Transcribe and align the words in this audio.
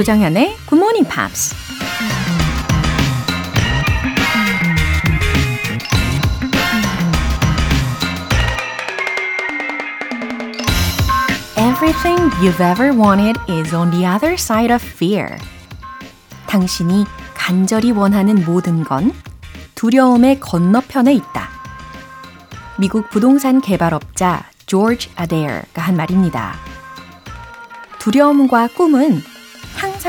조장현의 0.00 0.56
Good 0.66 0.76
Morning 0.76 1.06
Pops. 1.06 1.54
Everything 11.58 12.30
you've 12.40 12.62
ever 12.62 12.96
wanted 12.96 13.38
is 13.46 13.74
on 13.74 13.90
the 13.90 14.06
other 14.06 14.36
side 14.38 14.72
of 14.72 14.82
fear. 14.82 15.36
당신이 16.46 17.04
간절히 17.34 17.90
원하는 17.90 18.42
모든 18.46 18.82
건 18.82 19.12
두려움의 19.74 20.40
건너편에 20.40 21.12
있다. 21.12 21.50
미국 22.78 23.10
부동산 23.10 23.60
개발업자 23.60 24.46
조지 24.64 25.10
아데어가 25.14 25.82
한 25.82 25.94
말입니다. 25.94 26.54
두려움과 27.98 28.68
꿈은 28.68 29.22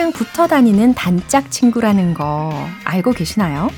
항상 0.01 0.13
붙어 0.13 0.47
다니는 0.47 0.95
단짝 0.95 1.51
친구라는 1.51 2.15
거 2.15 2.51
알고 2.85 3.11
계시나요? 3.11 3.69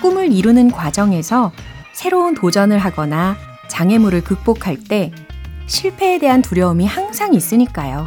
꿈을 0.00 0.32
이루는 0.32 0.70
과정에서 0.70 1.50
새로운 1.92 2.36
도전을 2.36 2.78
하거나 2.78 3.36
장애물을 3.66 4.22
극복할 4.22 4.76
때 4.76 5.10
실패에 5.66 6.20
대한 6.20 6.42
두려움이 6.42 6.86
항상 6.86 7.34
있으니까요. 7.34 8.06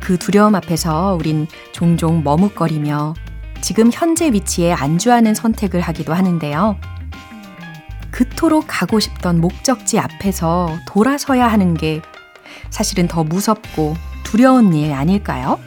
그 0.00 0.16
두려움 0.16 0.54
앞에서 0.54 1.18
우린 1.20 1.46
종종 1.72 2.24
머뭇거리며 2.24 3.12
지금 3.60 3.90
현재 3.92 4.32
위치에 4.32 4.72
안주하는 4.72 5.34
선택을 5.34 5.82
하기도 5.82 6.14
하는데요. 6.14 6.78
그토록 8.10 8.64
가고 8.68 9.00
싶던 9.00 9.42
목적지 9.42 9.98
앞에서 9.98 10.78
돌아서야 10.88 11.46
하는 11.46 11.74
게 11.74 12.00
사실은 12.70 13.06
더 13.06 13.22
무섭고 13.22 14.08
두려운 14.28 14.74
일 14.74 14.92
아닐까요? 14.92 15.58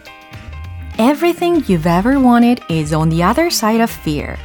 Everything 1.00 1.66
you've 1.66 1.88
ever 1.88 2.20
wanted 2.20 2.64
is 2.70 2.94
on 2.94 3.10
the 3.10 3.24
other 3.24 3.48
side 3.48 3.82
of 3.82 3.92
fear. 3.92 4.36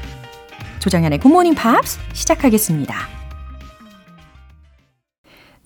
조정현의 0.79 1.21
Good 1.21 1.31
Morning 1.31 1.55
Pops 1.55 1.99
시작하겠습니다. 2.15 2.97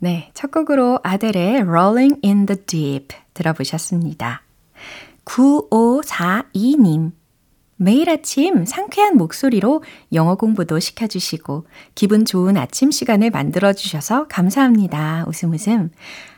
네, 0.01 0.33
첫 0.35 0.51
곡으로 0.51 0.99
아델의 1.05 1.61
Rolling 1.61 2.19
in 2.25 2.47
the 2.47 2.61
Deep 2.67 3.17
들어보셨습니다. 3.35 4.43
9542님. 5.25 7.13
매일 7.83 8.11
아침 8.11 8.67
상쾌한 8.67 9.17
목소리로 9.17 9.83
영어 10.13 10.35
공부도 10.35 10.81
시켜주시고 10.81 11.65
기분 11.95 12.27
좋은 12.27 12.59
아침 12.59 12.91
시간을 12.91 13.31
만들어주셔서 13.31 14.27
감사합니다. 14.29 15.25
웃음 15.27 15.55
웃음. 15.55 15.91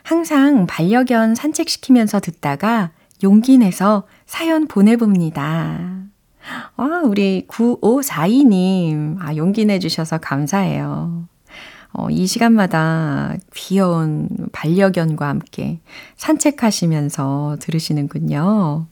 항상 0.03 0.67
반려견 0.67 1.35
산책시키면서 1.35 2.21
듣다가 2.21 2.91
용기 3.23 3.57
내서 3.57 4.07
사연 4.25 4.67
보내봅니다. 4.67 6.03
아, 6.77 7.01
우리 7.03 7.45
9542님. 7.49 9.17
아, 9.19 9.35
용기 9.35 9.65
내주셔서 9.65 10.19
감사해요. 10.19 11.27
어, 11.91 12.09
이 12.09 12.25
시간마다 12.25 13.35
귀여운 13.53 14.29
반려견과 14.53 15.27
함께 15.27 15.81
산책하시면서 16.15 17.57
들으시는군요. 17.59 18.87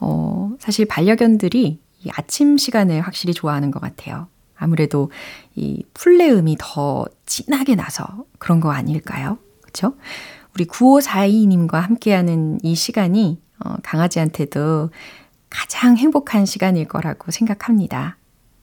어, 0.00 0.52
사실 0.58 0.86
반려견들이 0.86 1.80
이 2.02 2.10
아침 2.16 2.56
시간을 2.58 3.02
확실히 3.02 3.34
좋아하는 3.34 3.70
것 3.70 3.80
같아요. 3.80 4.28
아무래도 4.56 5.10
이 5.54 5.84
풀레음이 5.94 6.56
더 6.58 7.06
진하게 7.26 7.74
나서 7.74 8.24
그런 8.38 8.60
거 8.60 8.72
아닐까요? 8.72 9.38
그쵸? 9.62 9.94
우리 10.54 10.66
9542님과 10.66 11.74
함께하는 11.74 12.58
이 12.62 12.74
시간이 12.74 13.40
어, 13.64 13.76
강아지한테도 13.82 14.90
가장 15.48 15.96
행복한 15.96 16.46
시간일 16.46 16.86
거라고 16.88 17.30
생각합니다. 17.30 18.16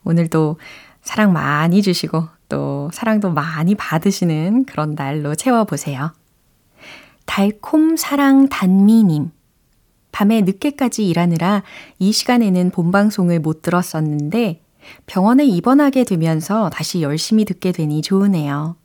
오늘도 0.03 0.59
사랑 1.01 1.33
많이 1.33 1.81
주시고 1.81 2.27
또 2.49 2.89
사랑도 2.93 3.31
많이 3.31 3.75
받으시는 3.75 4.65
그런 4.65 4.95
날로 4.95 5.35
채워보세요. 5.35 6.13
달콤 7.25 7.97
사랑 7.97 8.47
단미님. 8.49 9.31
밤에 10.17 10.41
늦게까지 10.41 11.07
일하느라 11.07 11.61
이 11.99 12.11
시간에는 12.11 12.71
본방송을 12.71 13.39
못 13.39 13.61
들었었는데 13.61 14.63
병원에 15.05 15.45
입원하게 15.45 16.05
되면서 16.05 16.71
다시 16.71 17.03
열심히 17.03 17.45
듣게 17.45 17.71
되니 17.71 18.01
좋으네요. 18.01 18.77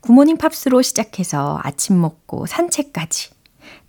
구모닝 0.00 0.38
팝스로 0.38 0.82
시작해서 0.82 1.60
아침 1.62 2.00
먹고 2.00 2.46
산책까지. 2.46 3.30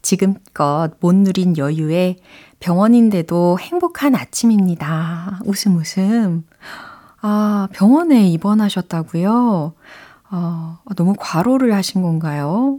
지금껏 0.04 0.92
못 1.00 1.16
누린 1.16 1.58
여유에 1.58 2.18
병원인데도 2.60 3.58
행복한 3.60 4.14
아침입니다. 4.14 5.40
웃음 5.46 5.78
웃음. 5.78 6.46
아, 7.22 7.70
병원에 7.74 8.28
입원하셨다고요? 8.28 9.74
어, 10.30 10.78
너무 10.96 11.16
과로를 11.18 11.74
하신 11.74 12.04
건가요? 12.04 12.78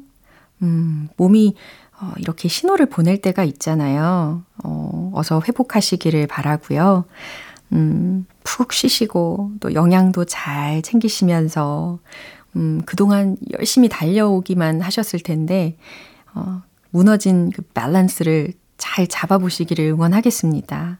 음, 0.63 1.09
몸이 1.17 1.57
어, 2.01 2.13
이렇게 2.19 2.49
신호를 2.49 2.87
보낼 2.87 3.21
때가 3.21 3.45
있잖아요. 3.45 4.43
어, 4.63 5.13
어서 5.15 5.41
회복하시기를 5.47 6.27
바라고요. 6.27 7.05
음, 7.73 8.27
푹 8.43 8.73
쉬시고 8.73 9.53
또 9.61 9.75
영양도 9.75 10.25
잘 10.25 10.83
챙기시면서 10.83 11.99
음, 12.57 12.83
그동안 12.87 13.37
열심히 13.59 13.89
달려오기만 13.89 14.81
하셨을 14.81 15.21
텐데 15.21 15.77
어, 16.35 16.63
무너진 16.91 17.51
그 17.51 17.63
밸런스를 17.63 18.53
잘 18.77 19.07
잡아보시기를 19.07 19.85
응원하겠습니다. 19.87 20.99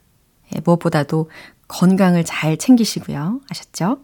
예, 0.55 0.59
무엇보다도 0.63 1.29
건강을 1.67 2.25
잘 2.25 2.57
챙기시고요. 2.57 3.41
아셨죠? 3.49 3.99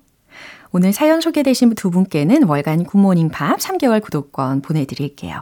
오늘 0.71 0.93
사연 0.93 1.19
소개되신 1.19 1.75
두 1.75 1.91
분께는 1.91 2.43
월간 2.43 2.85
굿모닝 2.85 3.29
팝스 3.29 3.59
3개월 3.59 4.01
구독권 4.01 4.61
보내드릴게요. 4.61 5.41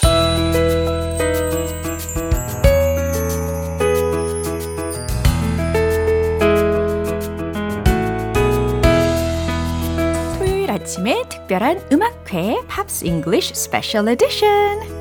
아침에 10.90 11.22
특별한 11.28 11.88
음악회 11.92 12.56
팝스 12.68 13.04
잉글리쉬 13.06 13.54
스페셜 13.54 14.08
에디션 14.08 14.99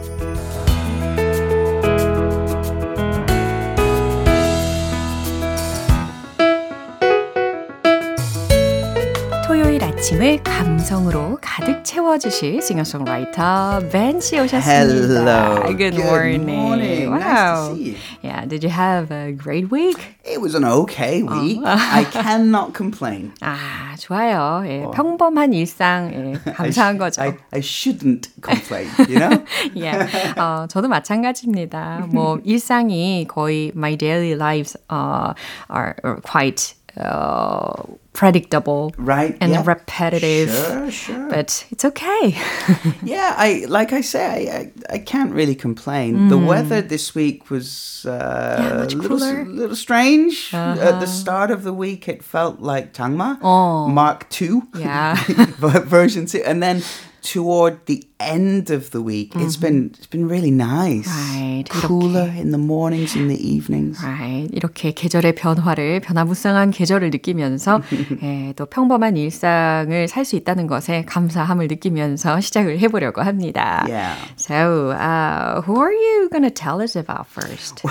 아침을 10.00 10.42
감성으로 10.42 11.36
가득 11.42 11.84
채워주실 11.84 12.62
싱어송라이터 12.62 13.80
벤 13.92 14.18
씨 14.18 14.38
오셨습니다. 14.38 14.62
Hello. 14.72 15.76
Good, 15.76 15.94
Good 15.94 16.00
morning. 16.00 16.48
morning. 16.48 17.10
Wow. 17.10 17.18
Nice 17.20 17.68
to 17.68 17.74
see 17.76 17.84
you. 17.91 17.97
Yeah, 18.22 18.47
did 18.47 18.64
you 18.64 18.70
have 18.70 19.10
a 19.12 19.32
great 19.32 19.70
week? 19.70 19.98
It 20.24 20.41
was 20.41 20.54
an 20.54 20.64
okay 20.64 21.22
week. 21.22 21.60
I 21.66 22.04
cannot 22.10 22.72
complain. 22.72 23.32
아, 23.42 23.94
좋아요. 23.98 24.62
예, 24.64 24.86
평범한 24.94 25.52
일상 25.52 26.10
예, 26.14 26.53
감사한 26.53 26.96
거죠. 26.96 27.20
I, 27.20 27.36
I 27.53 27.60
shouldn't 27.60 28.28
complain, 28.41 28.88
you 29.06 29.18
know? 29.18 29.44
yeah. 29.74 30.08
어, 30.41 30.66
저도 30.66 30.88
마찬가지입니다. 30.88 32.06
뭐 32.08 32.38
일상이 32.44 33.26
거의 33.28 33.70
my 33.76 33.96
daily 33.98 34.32
lives 34.32 34.78
uh, 34.91 35.34
are, 35.70 35.94
are 36.03 36.20
quite 36.22 36.74
uh, 36.97 37.83
predictable 38.13 38.92
Right, 38.98 39.37
and 39.41 39.53
yeah. 39.53 39.63
repetitive. 39.65 40.51
Sure, 40.51 40.91
sure. 40.91 41.28
But 41.31 41.66
it's 41.71 41.84
okay. 41.84 42.37
yeah, 43.03 43.34
I 43.37 43.65
like 43.69 43.92
I 43.92 44.01
say, 44.01 44.51
I, 44.51 44.72
I, 44.95 44.98
can't 44.98 45.33
really 45.33 45.54
complain. 45.54 46.28
The 46.28 46.39
weather 46.39 46.83
this 46.83 47.15
week 47.15 47.51
was 47.51 48.04
uh, 48.07 48.57
Yeah, 48.59 48.83
a 48.83 48.87
little, 48.87 49.19
little 49.47 49.77
strange. 49.77 50.53
At 50.53 51.01
the 51.01 51.07
start 51.07 51.51
of 51.51 51.63
the 51.63 51.72
week, 51.72 52.09
it 52.09 52.22
felt 52.22 52.60
like 52.60 52.92
Tangma 52.92 53.39
Oh. 53.42 53.89
Mark 53.89 54.27
II 54.41 54.63
Yeah. 54.77 55.15
version 55.87 56.27
two, 56.27 56.42
and 56.45 56.63
then 56.63 56.83
toward 57.22 57.86
the 57.86 58.04
end 58.18 58.70
of 58.70 58.90
the 58.90 59.00
week, 59.00 59.32
it's 59.36 59.56
been 59.56 59.92
it's 59.96 60.06
been 60.06 60.28
really 60.28 60.50
nice. 60.50 61.08
Right. 61.08 61.64
Cooler 61.68 62.28
in 62.36 62.50
the 62.50 62.58
mornings 62.58 63.14
and 63.16 63.30
the 63.30 63.36
evenings. 63.36 64.02
Right. 64.02 64.48
이렇게 64.52 64.92
계절의 64.92 65.34
변화를 65.34 66.00
변화무쌍한 66.00 66.70
계절을 66.70 67.10
느끼면서 67.10 67.80
예, 68.22 68.52
또 68.56 68.66
평범한 68.66 69.16
일상을 69.16 70.08
살 70.08 70.24
수 70.24 70.36
있다는 70.36 70.66
것에 70.66 71.04
감사함을 71.06 71.66
느끼면서 71.68 72.40
시작을 72.40 72.78
해보려고 72.78 73.22
합니다. 73.22 73.84
Yeah. 73.88 74.16
So, 74.36 74.90
uh, 74.92 75.62
who 75.62 75.80
are 75.80 75.92
you 75.92 76.28
going 76.30 76.44
to 76.44 76.50
tell 76.50 76.80
us 76.80 76.94
about 76.96 77.26
first? 77.26 77.82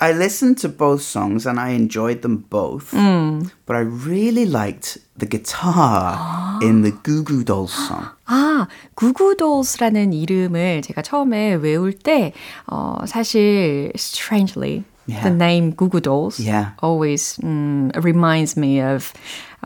I 0.00 0.12
listened 0.12 0.58
to 0.58 0.68
both 0.68 1.02
songs 1.02 1.46
and 1.46 1.58
I 1.60 1.70
enjoyed 1.70 2.22
them 2.22 2.44
both. 2.50 2.90
But 2.92 3.76
I 3.76 3.80
really 3.80 4.44
liked 4.44 4.98
the 5.16 5.24
guitar 5.26 6.58
in 6.60 6.82
the 6.82 6.90
Goo 6.90 7.22
Goo 7.22 7.44
Dolls 7.44 7.72
song. 7.72 8.08
아, 8.26 8.66
구구돌스라는 8.96 10.12
이름을 10.12 10.82
제가 10.82 11.02
처음에 11.02 11.54
외울 11.54 11.92
때, 11.92 12.32
어, 12.66 12.98
사실, 13.06 13.92
strangely, 13.94 14.82
Yeah. 15.06 15.22
the 15.22 15.34
name 15.34 15.72
구구돌스 15.76 16.42
Yeah. 16.42 16.72
always 16.82 17.38
um, 17.44 17.90
reminds 17.94 18.56
me 18.56 18.80
of 18.80 19.12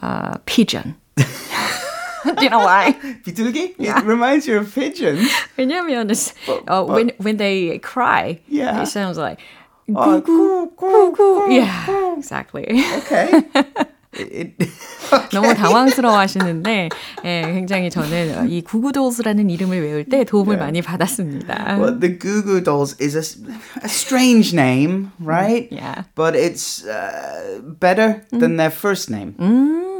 uh, 0.02 0.36
pigeon. 0.44 0.96
Do 1.16 2.44
you 2.44 2.50
know 2.50 2.58
why? 2.64 2.92
비둘기? 3.24 3.76
It 3.78 4.04
reminds 4.04 4.46
you 4.46 4.58
of 4.58 4.74
pigeons. 4.74 5.30
왜냐면, 5.56 6.10
it's, 6.10 6.34
uh, 6.68 6.84
when, 6.84 7.12
when 7.18 7.38
they 7.38 7.78
cry, 7.78 8.40
Yeah. 8.48 8.82
it 8.82 8.86
sounds 8.88 9.16
like, 9.16 9.38
Oh, 9.95 10.21
구구, 10.21 10.75
구구. 10.75 11.51
Yeah, 11.51 12.15
exactly. 12.17 12.65
Okay. 12.99 13.43
It, 14.15 14.53
it, 14.59 14.69
너무 15.31 15.55
당황스러워 15.55 16.19
하시는데, 16.19 16.89
예, 17.25 17.41
굉장히 17.51 17.89
저는 17.89 18.47
이 18.47 18.61
구구돌스라는 18.61 19.49
이름을 19.49 19.81
외울 19.81 20.05
때 20.05 20.23
도움을 20.23 20.57
많이 20.57 20.83
받았습니다. 20.83 21.79
well, 21.79 21.99
the 21.99 22.09
Goo 22.19 22.43
Goo 22.43 22.61
Dolls 22.61 22.95
is 22.99 23.15
a, 23.15 23.23
a 23.83 23.89
strange 23.89 24.53
name, 24.53 25.11
right? 25.19 25.67
Yeah. 25.71 26.03
But 26.13 26.35
it's 26.35 26.85
uh, 26.85 27.59
better 27.63 28.23
than 28.29 28.57
their 28.57 28.69
first 28.69 29.09
name. 29.09 29.33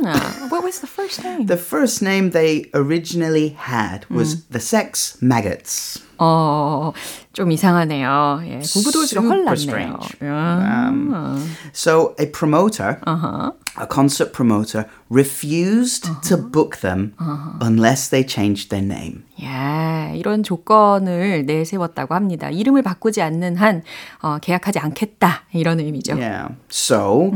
아, 0.04 0.48
what 0.50 0.62
was 0.64 0.80
the 0.80 0.86
first 0.88 1.22
name? 1.25 1.46
The 1.46 1.56
first 1.58 2.02
name 2.04 2.30
they 2.30 2.70
originally 2.75 3.56
had 3.58 4.06
was 4.10 4.46
the 4.50 4.60
Sex 4.60 5.19
Maggots. 5.22 6.00
어, 6.20 6.92
좀 7.32 7.52
이상하네요. 7.52 8.40
예, 8.44 8.58
구구돌스가 8.58 9.20
Super 9.20 9.36
헐났네요. 9.36 9.54
strange. 9.54 10.16
아, 10.22 11.38
So 11.72 12.14
a 12.19 12.26
promoter, 12.30 12.98
a 13.06 13.86
concert 13.88 14.32
promoter, 14.32 14.86
refused 15.08 16.10
to 16.28 16.36
book 16.36 16.78
them 16.80 17.14
unless 17.60 18.08
they 18.10 18.25
changed 18.26 18.70
their 18.70 18.84
name. 18.84 19.22
예, 19.40 20.16
이런 20.16 20.42
조건을 20.42 21.46
내세웠다고 21.46 22.16
합니다. 22.16 22.50
이름을 22.50 22.82
바꾸지 22.82 23.22
않는 23.22 23.54
한 23.56 23.84
어, 24.20 24.38
계약하지 24.40 24.80
않겠다 24.80 25.42
이런 25.54 25.78
의미죠. 25.78 26.16
Yeah. 26.19 26.48
So 26.69 27.32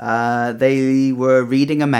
uh, 0.00 0.52
they 0.58 1.12
were 1.12 1.44
reading 1.44 1.80
a 1.82 1.86
magazine 1.86 1.99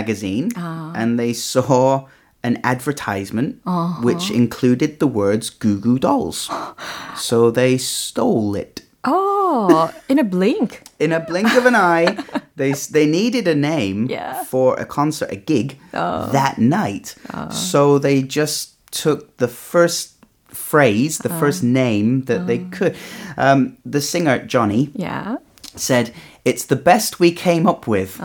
Ah. 0.55 0.93
and 0.95 1.19
they 1.19 1.33
saw 1.33 2.07
an 2.43 2.59
advertisement 2.63 3.61
uh-huh. 3.65 4.01
which 4.01 4.31
included 4.31 4.99
the 4.99 5.07
words 5.07 5.49
Goo 5.49 5.79
Goo 5.79 5.99
Dolls. 5.99 6.49
so 7.15 7.51
they 7.51 7.77
stole 7.77 8.55
it. 8.55 8.81
Oh, 9.03 9.91
in 10.07 10.19
a 10.19 10.23
blink. 10.23 10.83
In 10.99 11.11
a 11.11 11.19
blink 11.19 11.51
of 11.55 11.65
an 11.65 11.73
eye, 11.73 12.15
they 12.55 12.73
they 12.73 13.07
needed 13.07 13.47
a 13.47 13.55
name 13.55 14.05
Yeah. 14.05 14.43
for 14.43 14.75
a 14.75 14.85
concert, 14.85 15.31
a 15.31 15.35
gig 15.35 15.79
oh. 15.95 16.29
that 16.31 16.59
night. 16.59 17.15
Oh. 17.33 17.49
So 17.49 17.97
they 17.97 18.21
just 18.21 18.75
took 18.91 19.35
the 19.37 19.47
first 19.47 20.13
phrase, 20.47 21.17
the 21.17 21.29
uh-huh. 21.29 21.39
first 21.39 21.63
name 21.63 22.25
that 22.25 22.45
they 22.45 22.59
uh-huh. 22.59 22.69
could. 22.71 22.95
Um, 23.35 23.77
the 23.83 23.99
singer 24.01 24.45
Johnny 24.45 24.91
Yeah. 24.93 25.37
said, 25.75 26.13
"It's 26.45 26.65
the 26.65 26.75
best 26.75 27.19
we 27.19 27.31
came 27.31 27.65
up 27.65 27.87
with." 27.87 28.21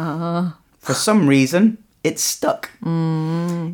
For 0.86 0.94
some 0.94 1.28
reason, 1.28 1.78
it 2.04 2.18
stuck. 2.20 2.72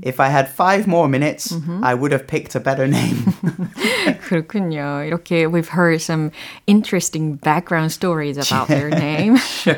If 0.04 0.20
I 0.20 0.28
had 0.28 0.50
five 0.50 0.86
more 0.86 1.08
minutes, 1.08 1.54
I 1.82 1.94
would 1.94 2.12
have 2.12 2.28
picked 2.28 2.56
a 2.56 2.60
better 2.60 2.86
name. 2.86 3.24
그렇군요. 4.28 5.08
이렇게 5.08 5.50
we've 5.50 5.70
heard 5.70 6.02
some 6.02 6.32
interesting 6.68 7.36
background 7.38 7.92
stories 7.94 8.38
about 8.38 8.68
their 8.68 8.90
name. 8.90 9.38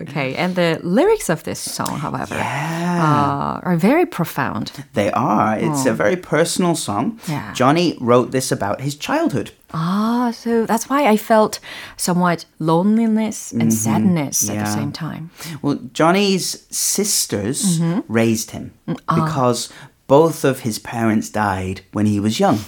okay, 0.00 0.34
and 0.36 0.54
the 0.54 0.80
lyrics 0.82 1.28
of 1.28 1.44
this 1.44 1.58
song, 1.60 1.98
however, 1.98 2.34
uh, 2.34 3.60
are 3.62 3.76
very 3.76 4.06
profound. 4.06 4.72
they 4.94 5.10
are. 5.12 5.58
It's 5.58 5.84
a 5.84 5.92
very 5.92 6.16
personal 6.16 6.74
song. 6.74 7.18
Yeah. 7.28 7.52
Johnny 7.52 7.96
wrote 8.00 8.30
this 8.32 8.50
about 8.50 8.80
his 8.80 8.94
childhood. 8.96 9.52
Ah, 9.72 10.30
so 10.34 10.66
that's 10.66 10.90
why 10.90 11.06
I 11.06 11.16
felt 11.16 11.60
somewhat 11.96 12.44
loneliness 12.58 13.52
and 13.54 13.72
sadness 13.72 14.48
at 14.50 14.58
the 14.58 14.66
Yeah. 14.66 14.74
same 14.74 14.92
time. 14.92 15.30
Well, 15.62 15.78
Johnny's 15.94 16.66
sisters 16.70 17.80
raised 18.08 18.50
him 18.50 18.72
because 19.08 19.68
both 20.10 20.42
of 20.44 20.66
his 20.66 20.78
parents 20.82 21.30
died 21.30 21.82
when 21.94 22.06
he 22.06 22.18
was 22.18 22.40
young. 22.40 22.58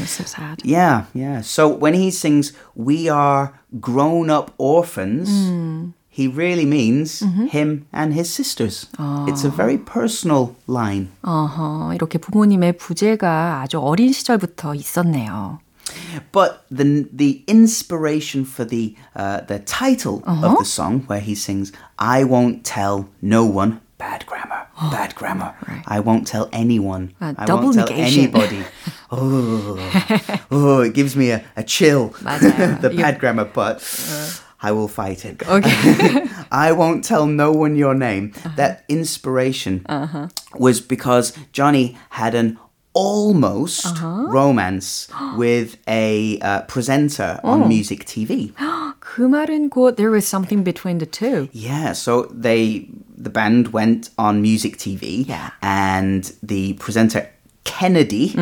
It's 0.00 0.16
so 0.16 0.24
sad. 0.24 0.64
Yeah, 0.64 1.04
yeah. 1.12 1.42
So 1.42 1.68
when 1.68 1.92
he 1.94 2.10
sings, 2.10 2.52
We 2.74 3.10
are 3.12 3.52
grown 3.80 4.30
up 4.32 4.54
orphans, 4.56 5.28
he 6.08 6.26
really 6.26 6.64
means 6.64 7.20
him 7.52 7.84
and 7.92 8.14
his 8.16 8.32
sisters. 8.32 8.88
It's 9.28 9.44
a 9.44 9.50
very 9.52 9.76
personal 9.76 10.56
line. 10.66 11.08
어허, 11.22 11.92
이렇게 11.94 12.16
부모님의 12.18 12.78
부재가 12.78 13.60
아주 13.62 13.78
어린 13.78 14.12
시절부터 14.12 14.74
있었네요. 14.74 15.58
But 16.31 16.65
the 16.69 17.07
the 17.11 17.43
inspiration 17.47 18.45
for 18.45 18.65
the 18.65 18.95
uh, 19.15 19.41
the 19.41 19.59
title 19.59 20.23
uh-huh. 20.25 20.47
of 20.47 20.59
the 20.59 20.65
song, 20.65 21.01
where 21.01 21.19
he 21.19 21.35
sings, 21.35 21.71
"I 21.99 22.23
won't 22.23 22.65
tell 22.65 23.09
no 23.21 23.45
one." 23.45 23.81
Bad 23.97 24.25
grammar. 24.25 24.67
Bad 24.91 25.15
grammar. 25.15 25.55
Right. 25.67 25.83
I 25.87 25.99
won't 26.01 26.27
tell 26.27 26.49
anyone. 26.51 27.13
Uh, 27.21 27.33
won't 27.47 27.75
tell 27.75 27.87
negation. 27.87 28.23
anybody. 28.23 28.63
oh, 29.11 30.45
oh, 30.51 30.81
it 30.81 30.93
gives 30.93 31.15
me 31.15 31.31
a, 31.31 31.43
a 31.55 31.63
chill. 31.63 32.07
the 32.19 32.93
bad 32.95 33.19
grammar 33.19 33.45
part. 33.45 33.77
Uh. 34.09 34.31
I 34.61 34.71
will 34.71 34.87
fight 34.87 35.25
it. 35.25 35.47
Okay. 35.47 36.27
I 36.51 36.71
won't 36.71 37.03
tell 37.03 37.27
no 37.27 37.51
one 37.51 37.75
your 37.75 37.93
name. 37.93 38.33
Uh-huh. 38.35 38.55
That 38.55 38.83
inspiration 38.89 39.85
uh-huh. 39.87 40.29
was 40.55 40.81
because 40.81 41.37
Johnny 41.51 41.97
had 42.09 42.33
an 42.33 42.57
almost 42.94 43.86
romance 44.02 45.08
with 45.36 45.76
a 45.86 46.38
uh, 46.40 46.62
presenter 46.62 47.38
on 47.44 47.68
music 47.68 48.04
TV. 48.04 48.52
그 49.00 49.22
말은 49.22 49.70
곧 49.70 49.96
there 49.96 50.10
was 50.10 50.26
something 50.26 50.62
between 50.62 50.98
the 50.98 51.06
two. 51.06 51.48
Yeah, 51.52 51.92
so 51.92 52.26
they 52.32 52.88
the 53.16 53.30
band 53.30 53.72
went 53.72 54.10
on 54.18 54.40
music 54.42 54.76
TV 54.78 55.26
Yeah. 55.26 55.50
and 55.62 56.32
the 56.42 56.74
presenter 56.74 57.28
Kennedy 57.64 58.34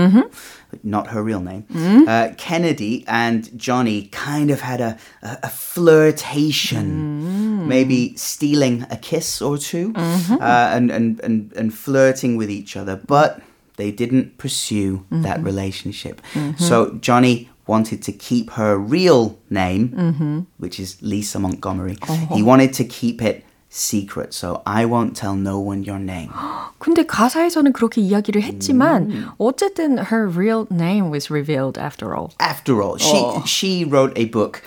not 0.84 1.08
her 1.08 1.22
real 1.22 1.40
name 1.40 1.64
uh, 2.06 2.28
Kennedy 2.36 3.04
and 3.08 3.50
Johnny 3.58 4.02
kind 4.12 4.50
of 4.50 4.60
had 4.60 4.80
a, 4.80 4.96
a, 5.22 5.38
a 5.44 5.48
flirtation 5.48 7.66
maybe 7.68 8.14
stealing 8.16 8.86
a 8.90 8.96
kiss 8.96 9.42
or 9.42 9.58
2 9.58 9.92
uh, 9.96 10.38
and, 10.72 10.90
and, 10.90 11.20
and, 11.20 11.52
and 11.56 11.74
flirting 11.74 12.36
with 12.36 12.50
each 12.50 12.76
other 12.76 12.96
but 13.06 13.40
they 13.76 13.90
didn't 13.90 14.38
pursue 14.38 15.04
that 15.10 15.42
relationship 15.42 16.20
so 16.58 16.96
Johnny 17.00 17.48
wanted 17.66 18.02
to 18.02 18.12
keep 18.12 18.50
her 18.52 18.76
real 18.78 19.38
name 19.50 20.46
which 20.58 20.80
is 20.80 20.96
Lisa 21.02 21.38
Montgomery 21.38 21.96
he 22.32 22.42
wanted 22.42 22.72
to 22.74 22.84
keep 22.84 23.22
it 23.22 23.44
secret 23.70 24.32
so 24.32 24.62
I 24.64 24.86
won't 24.86 25.14
tell 25.14 25.36
no 25.36 25.60
one 25.60 25.84
your 25.84 25.98
name 26.00 26.30
근데 26.78 27.04
가사에서는 27.04 27.72
그렇게 27.72 28.00
이야기를 28.00 28.42
했지만 28.42 29.32
어쨌든 29.38 29.98
her 29.98 30.26
real 30.28 30.66
name 30.70 31.10
was 31.10 31.30
revealed 31.30 31.76
after 31.78 32.14
all. 32.14 32.30
After 32.38 32.80
all, 32.80 32.96
she 32.98 33.18
she 33.46 33.84
wrote 33.84 34.12
a 34.16 34.26
book 34.26 34.62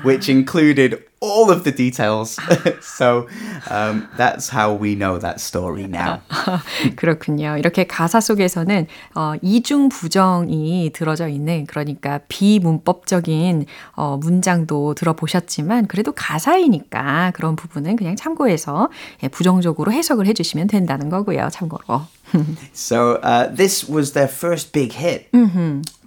which 0.03 0.29
included 0.29 1.03
all 1.22 1.50
of 1.50 1.62
the 1.62 1.72
details. 1.72 2.36
so 2.82 3.28
um, 3.70 4.08
that's 4.16 4.50
how 4.50 4.74
we 4.74 4.94
know 4.94 5.18
that 5.18 5.40
story 5.40 5.86
now. 5.86 6.20
그렇군요. 6.96 7.56
이렇게 7.56 7.84
가사 7.86 8.20
속에서는 8.20 8.86
어, 9.14 9.34
이중 9.40 9.88
부정이 9.88 10.90
들어져 10.92 11.28
있는 11.28 11.66
그러니까 11.66 12.20
비문법적인 12.28 13.66
어, 13.92 14.16
문장도 14.18 14.94
들어보셨지만 14.94 15.86
그래도 15.86 16.12
가사이니까 16.12 17.30
그런 17.34 17.54
부분은 17.56 17.96
그냥 17.96 18.16
참고해서 18.16 18.90
예, 19.22 19.28
부정적으로 19.28 19.92
해석을 19.92 20.26
해주시면 20.26 20.66
된다는 20.66 21.08
거고요. 21.08 21.48
참고로. 21.50 22.02
So 22.72 23.16
uh, 23.16 23.48
this 23.48 23.88
was 23.88 24.12
their 24.12 24.28
first 24.28 24.72
big 24.72 24.92
hit. 24.92 25.30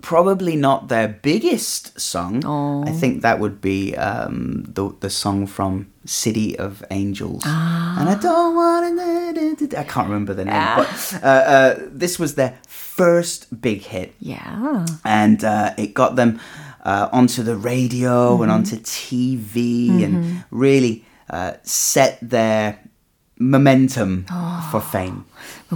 Probably 0.01 0.55
not 0.55 0.88
their 0.88 1.08
biggest 1.08 2.00
song. 2.00 2.46
I 2.88 2.91
think 2.91 3.22
that 3.22 3.39
would 3.39 3.60
be 3.60 3.96
um, 3.96 4.65
the 4.67 4.94
the 5.00 5.10
song 5.10 5.48
from 5.48 5.88
City 6.05 6.58
of 6.58 6.84
Angels. 6.91 7.41
Ah. 7.46 8.00
And 8.00 8.10
I 8.10 8.15
don't 8.15 8.55
want 8.55 9.60
to. 9.60 9.79
I 9.79 9.84
can't 9.84 10.08
remember 10.08 10.34
the 10.34 10.46
name, 10.46 10.53
yeah. 10.53 10.75
but 10.77 11.20
uh, 11.24 11.27
uh, 11.27 11.79
this 11.89 12.20
was 12.20 12.36
their 12.36 12.58
first 12.67 13.62
big 13.62 13.82
hit. 13.82 14.13
Yeah. 14.20 14.86
And 15.03 15.44
uh, 15.44 15.74
it 15.77 15.94
got 15.94 16.15
them 16.15 16.39
uh, 16.84 17.10
onto 17.12 17.44
the 17.44 17.55
radio 17.55 18.34
mm-hmm. 18.34 18.44
and 18.44 18.51
onto 18.51 18.77
TV 18.77 19.89
mm-hmm. 19.89 20.03
and 20.03 20.44
really 20.51 21.03
uh, 21.29 21.53
set 21.63 22.20
their 22.22 22.79
momentum 23.38 24.25
oh. 24.32 24.68
for 24.72 24.82
fame. 24.82 25.25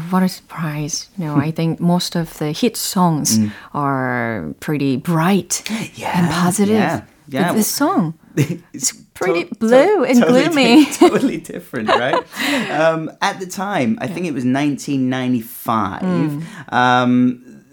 What 0.09 0.23
a 0.23 0.29
surprise. 0.29 1.09
You 1.17 1.25
know, 1.25 1.35
I 1.35 1.51
think 1.57 1.79
most 1.79 2.15
of 2.15 2.37
the 2.37 2.51
hit 2.51 2.77
songs 2.77 3.37
mm. 3.37 3.51
are 3.73 4.53
pretty 4.59 4.97
bright 4.97 5.63
yeah, 5.95 6.19
and 6.19 6.31
positive. 6.31 6.75
Yeah, 6.75 7.03
yeah. 7.27 7.49
But 7.49 7.57
this 7.57 7.67
song, 7.67 8.17
it's 8.73 8.93
pretty 9.13 9.45
to- 9.45 9.55
blue 9.55 9.99
to- 9.99 10.03
and 10.03 10.19
totally 10.19 10.43
gloomy. 10.43 10.85
Di- 10.85 10.91
totally 11.09 11.37
different, 11.37 11.89
right? 11.89 12.23
um, 12.71 13.11
at 13.21 13.39
the 13.39 13.47
time, 13.47 13.97
I 14.01 14.05
yeah. 14.05 14.13
think 14.13 14.25
it 14.25 14.33
was 14.33 14.45
1995, 14.45 16.01
mm. 16.01 16.73
um, 16.73 17.63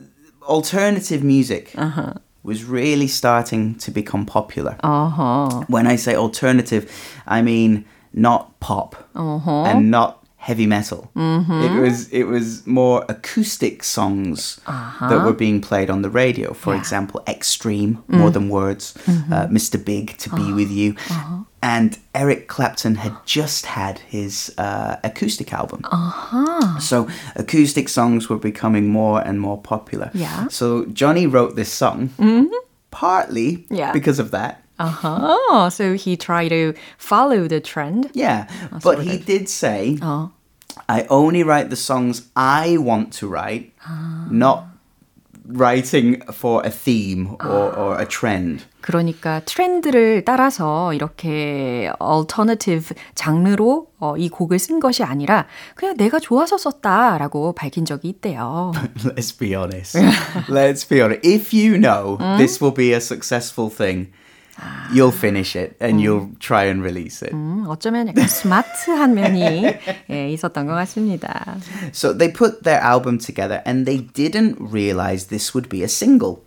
alternative 0.43 1.23
music. 1.23 1.73
Uh-huh 1.77 2.15
was 2.43 2.65
really 2.65 3.09
starting 3.09 3.75
to 3.75 3.91
become 3.91 4.25
popular. 4.25 4.77
Uh-huh. 4.85 5.65
When 5.67 5.89
I 5.89 5.97
say 5.97 6.15
alternative, 6.15 6.89
I 7.27 7.43
mean 7.43 7.85
not 8.17 8.59
pop 8.61 8.97
uh-huh. 9.15 9.65
and 9.65 9.91
not 9.91 10.27
heavy 10.47 10.67
metal. 10.67 11.11
Mm-hmm. 11.17 11.53
It 11.53 11.81
was 11.81 12.09
it 12.13 12.25
was 12.25 12.65
more 12.67 13.05
acoustic 13.09 13.83
songs 13.83 14.61
uh-huh. 14.67 15.09
that 15.09 15.25
were 15.25 15.33
being 15.33 15.61
played 15.61 15.91
on 15.91 16.03
the 16.03 16.11
radio. 16.11 16.53
For 16.53 16.73
yeah. 16.73 16.81
example, 16.81 17.23
Extreme, 17.27 18.05
mm. 18.09 18.19
More 18.19 18.31
Than 18.31 18.49
Words, 18.49 18.95
mm-hmm. 18.95 19.33
uh, 19.33 19.47
Mr. 19.49 19.77
Big, 19.85 20.17
To 20.19 20.31
Be 20.31 20.43
uh-huh. 20.43 20.55
With 20.55 20.71
You. 20.71 20.95
Uh-huh. 21.11 21.39
And 21.63 21.99
Eric 22.15 22.47
Clapton 22.47 22.95
had 22.95 23.17
just 23.25 23.67
had 23.67 23.99
his 23.99 24.55
uh, 24.57 24.99
acoustic 25.03 25.53
album. 25.53 25.81
Uh-huh. 25.85 26.79
So 26.79 27.09
acoustic 27.35 27.89
songs 27.89 28.29
were 28.29 28.39
becoming 28.39 28.87
more 28.87 29.21
and 29.21 29.41
more 29.41 29.61
popular. 29.61 30.13
Yeah. 30.15 30.47
So 30.47 30.85
Johnny 30.87 31.27
wrote 31.27 31.57
this 31.57 31.73
song 31.73 32.11
mm-hmm. 32.19 32.55
partly 32.93 33.67
yeah. 33.69 33.91
because 33.91 34.21
of 34.21 34.31
that. 34.31 34.63
Uh-huh. 34.80 35.70
So 35.70 35.94
he 35.94 36.18
tried 36.18 36.50
to 36.50 36.74
follow 36.98 37.48
the 37.48 37.60
trend. 37.60 38.10
Yeah. 38.14 38.48
Oh, 38.72 38.80
but 38.84 39.04
he 39.04 39.16
of. 39.18 39.26
did 39.26 39.48
say, 39.48 39.98
oh. 40.02 40.32
I 40.90 41.06
only 41.10 41.44
write 41.44 41.70
the 41.70 41.76
songs 41.76 42.30
I 42.36 42.78
want 42.78 43.14
to 43.20 43.28
write, 43.28 43.74
ah. 43.86 44.28
not 44.32 44.66
writing 45.46 46.22
for 46.32 46.66
a 46.66 46.70
theme 46.70 47.36
or, 47.44 47.76
or 47.76 48.00
a 48.00 48.06
trend. 48.06 48.64
그러니까 48.82 49.42
트렌드를 49.46 50.24
따라서 50.26 50.94
이렇게 50.94 51.92
alternative 52.02 52.96
장르로 53.16 53.88
어, 54.00 54.18
이 54.18 54.30
곡을 54.30 54.58
쓴 54.60 54.80
것이 54.80 55.04
아니라 55.04 55.46
그냥 55.76 55.98
내가 55.98 56.20
좋아서 56.20 56.58
썼다라고 56.58 57.54
밝힌 57.54 57.86
적이 57.86 58.10
있대요. 58.10 58.72
Let's 59.04 59.38
be 59.38 59.54
honest. 59.54 59.98
Let's 60.50 60.88
be 60.88 61.02
honest. 61.02 61.28
If 61.28 61.54
you 61.54 61.78
know 61.78 62.18
음? 62.20 62.38
this 62.38 62.62
will 62.62 62.74
be 62.74 62.94
a 62.94 63.02
successful 63.02 63.70
thing, 63.70 64.12
you'll 64.94 65.12
finish 65.12 65.56
it 65.56 65.76
and 65.80 66.00
음. 66.00 66.04
you'll 66.04 66.30
try 66.40 66.66
and 66.66 66.84
release 66.84 67.22
it. 67.22 67.34
음, 67.34 67.66
어쩌면 67.68 68.08
약간 68.08 68.28
스마트한 68.28 69.14
면이 69.14 69.64
예, 70.10 70.30
있었던 70.34 70.68
것 70.68 70.74
같습니다. 70.74 71.58
So 71.94 72.14
they 72.14 72.32
put 72.32 72.64
their 72.64 72.82
album 72.82 73.18
together 73.18 73.62
and 73.66 73.86
they 73.86 74.08
didn't 74.14 74.58
realize 74.60 75.28
this 75.28 75.54
would 75.54 75.70
be 75.70 75.84
a 75.84 75.90
single. 75.90 76.44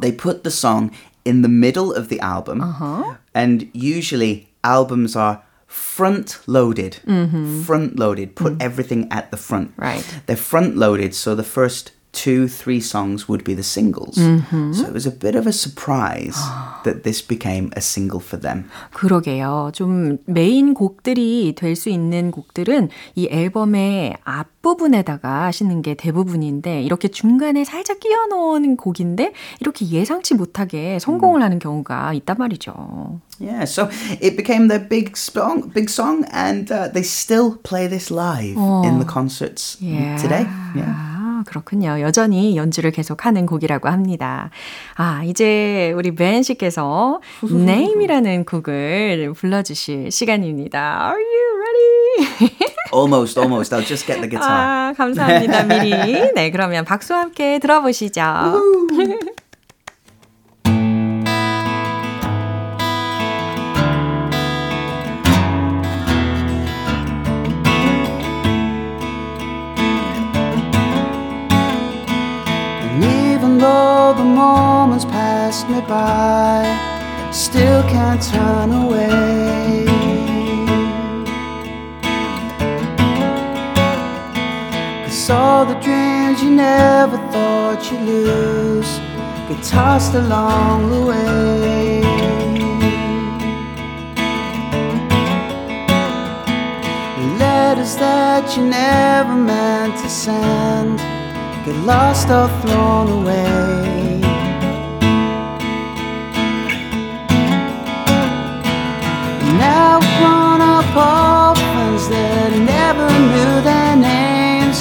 They 0.00 0.12
put 0.12 0.42
the 0.42 0.50
song 0.50 0.90
in 1.24 1.42
the 1.42 1.48
middle 1.48 1.92
of 1.92 2.08
the 2.08 2.20
album 2.20 2.60
uh-huh. 2.60 3.16
and 3.34 3.70
usually 3.72 4.48
albums 4.62 5.16
are 5.16 5.42
front 5.66 6.38
loaded. 6.46 6.98
Mm-hmm. 7.06 7.62
Front 7.62 7.98
loaded. 7.98 8.34
Put 8.34 8.58
mm. 8.58 8.62
everything 8.62 9.08
at 9.10 9.30
the 9.30 9.36
front. 9.36 9.72
Right. 9.76 10.04
They're 10.26 10.36
front 10.36 10.76
loaded 10.76 11.14
so 11.14 11.34
the 11.34 11.44
first 11.44 11.92
two, 12.13 12.47
three 12.47 12.79
songs 12.81 13.27
would 13.27 13.43
be 13.43 13.53
the 13.53 13.63
singles. 13.63 14.15
Mm-hmm. 14.17 14.73
So 14.73 14.85
it 14.85 14.93
was 14.93 15.05
a 15.07 15.11
bit 15.11 15.35
of 15.35 15.47
a 15.47 15.53
surprise 15.53 16.35
that 16.83 17.03
this 17.03 17.21
became 17.21 17.71
a 17.75 17.81
single 17.81 18.19
for 18.19 18.39
them. 18.39 18.65
그러게요. 18.93 19.71
좀 19.73 20.17
메인 20.25 20.73
곡들이 20.73 21.53
될 21.55 21.75
수 21.75 21.89
있는 21.89 22.31
곡들은 22.31 22.89
이 23.15 23.27
앨범의 23.31 24.17
앞부분에다가 24.23 25.45
하시는 25.45 25.81
게 25.81 25.95
대부분인데 25.95 26.83
이렇게 26.83 27.07
중간에 27.07 27.63
살짝 27.63 27.99
끼워 27.99 28.27
넣은 28.27 28.77
곡인데 28.77 29.33
이렇게 29.61 29.87
예상치 29.87 30.35
못하게 30.35 30.99
성공을 30.99 31.41
하는 31.41 31.59
경우가 31.59 32.13
있단 32.13 32.35
말이죠. 32.37 33.19
Yeah, 33.39 33.63
so 33.63 33.89
it 34.21 34.35
became 34.35 34.67
their 34.67 34.87
big 34.87 35.15
song, 35.15 35.71
big 35.73 35.89
song, 35.89 36.25
and 36.31 36.71
uh, 36.71 36.89
they 36.93 37.01
still 37.03 37.57
play 37.63 37.87
this 37.87 38.11
live 38.11 38.55
어. 38.55 38.83
in 38.85 38.99
the 38.99 39.07
concerts 39.07 39.77
yeah. 39.81 40.15
today. 40.21 40.45
Yeah. 40.75 41.10
그렇군요. 41.45 41.99
여전히 42.01 42.55
연주를 42.57 42.91
계속하는 42.91 43.45
곡이라고 43.45 43.89
합니다. 43.89 44.49
아, 44.95 45.23
이제 45.25 45.93
우리 45.95 46.13
벤 46.15 46.43
씨께서 46.43 47.21
Name이라는 47.43 48.45
곡을 48.45 49.33
불러주실 49.35 50.11
시간입니다. 50.11 51.13
Are 51.13 51.23
you 51.23 51.51
ready? 51.59 52.55
almost, 52.93 53.39
almost. 53.39 53.73
I'll 53.73 53.85
just 53.85 54.05
get 54.05 54.19
the 54.19 54.29
guitar. 54.29 54.49
아, 54.51 54.93
감사합니다, 54.95 55.63
미리. 55.63 55.91
네, 56.35 56.51
그러면 56.51 56.85
박수와 56.85 57.21
함께 57.21 57.59
들어보시죠. 57.59 58.21
Me 75.71 75.81
by, 75.81 76.63
still 77.31 77.81
can't 77.83 78.21
turn 78.21 78.71
away. 78.71 79.85
Cause 85.05 85.29
all 85.29 85.65
the 85.65 85.79
dreams 85.79 86.43
you 86.43 86.51
never 86.51 87.17
thought 87.31 87.79
you'd 87.89 88.01
lose 88.01 88.91
get 89.47 89.63
tossed 89.63 90.13
along 90.13 90.89
the 90.91 91.01
way. 91.09 92.01
Letters 97.39 97.95
that 97.95 98.57
you 98.57 98.63
never 98.65 99.35
meant 99.35 99.95
to 100.03 100.09
send 100.09 100.97
get 101.65 101.75
lost 101.85 102.29
or 102.29 102.47
thrown 102.61 103.07
away. 103.21 104.10
I've 109.61 110.01
grown 110.17 110.61
up 110.61 110.89
orphans 110.95 112.09
that 112.09 112.49
never 112.73 113.07
knew 113.29 113.53
their 113.61 113.95
names. 113.95 114.79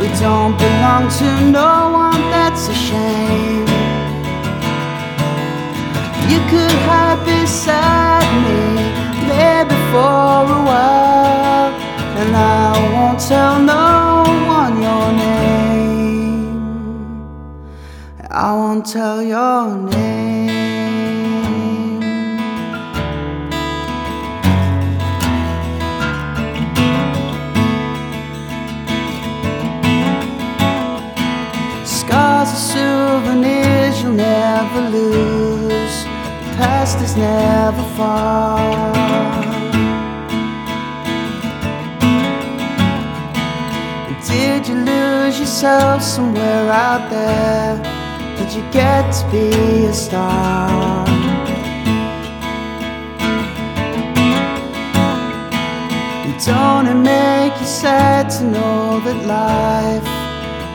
We 0.00 0.08
don't 0.20 0.56
belong 0.56 1.08
to 1.20 1.28
no 1.50 1.90
one, 1.92 2.22
that's 2.30 2.68
a 2.68 2.74
shame. 2.74 3.66
You 6.30 6.40
could 6.50 6.76
hide 6.88 7.20
beside 7.24 8.28
me, 8.44 8.60
maybe 9.28 9.76
for 9.90 10.44
a 10.58 10.62
while, 10.70 11.72
and 12.20 12.30
I 12.36 12.72
won't 12.94 13.20
tell 13.20 13.58
no 13.60 14.24
one 14.58 14.74
your 14.82 15.08
name. 15.24 16.48
I 18.30 18.52
won't 18.52 18.86
tell 18.86 19.22
your 19.22 19.76
name. 19.76 20.57
Never 34.80 34.96
lose. 34.96 36.04
The 36.04 36.56
past 36.56 37.00
is 37.00 37.16
never 37.16 37.82
far. 37.96 38.92
Did 44.26 44.68
you 44.68 44.74
lose 44.74 45.38
yourself 45.40 46.02
somewhere 46.02 46.70
out 46.70 47.10
there? 47.10 47.76
Did 48.36 48.52
you 48.54 48.62
get 48.72 49.10
to 49.12 49.30
be 49.30 49.86
a 49.86 49.92
star? 49.92 51.06
Don't 56.46 56.86
it 56.86 56.94
make 56.94 57.60
you 57.60 57.66
sad 57.66 58.30
to 58.30 58.44
know 58.44 59.00
that 59.00 59.26
life 59.26 60.08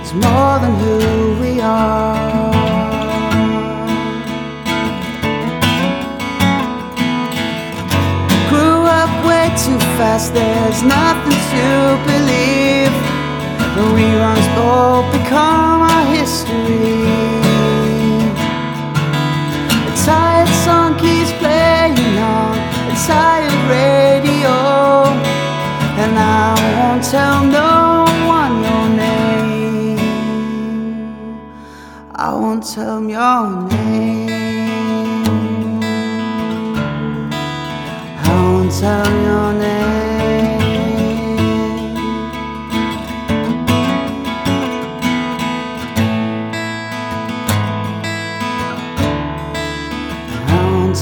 is 0.06 0.14
more 0.14 0.60
than 0.60 0.76
who 0.76 1.40
we 1.42 1.62
are? 1.62 2.63
Fast, 9.98 10.34
there's 10.34 10.82
nothing 10.84 11.42
to 11.54 11.68
believe. 12.10 12.94
The 13.76 13.84
reruns 13.98 14.48
all 14.58 15.02
become 15.12 15.82
our 15.82 16.06
history. 16.18 17.06
A 19.90 19.92
tired 20.06 20.52
song 20.66 20.92
keeps 20.98 21.32
playing 21.42 22.18
on 22.18 22.56
a 22.94 22.96
tired 23.08 23.60
radio, 23.78 24.58
and 26.02 26.14
I 26.18 26.22
won't 26.78 27.04
tell 27.04 27.40
no 27.44 28.06
one 28.38 28.56
your 28.68 28.88
name. 29.04 30.00
I 32.16 32.30
won't 32.42 32.64
tell 32.74 32.98
'em 32.98 33.08
your 33.10 33.44
name. 33.70 34.44
I 38.26 38.32
won't 38.46 38.72
tell 38.80 39.23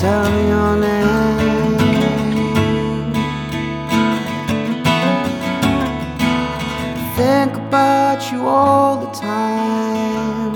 tell 0.01 0.33
your 0.53 0.75
name. 0.77 1.77
Think 7.15 7.53
about 7.55 8.31
you 8.31 8.47
all 8.47 8.97
the 9.05 9.11
time, 9.11 10.53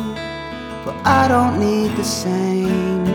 but 0.83 0.95
I 1.05 1.27
don't 1.27 1.59
need 1.59 1.91
the 1.95 2.07
same. 2.23 3.05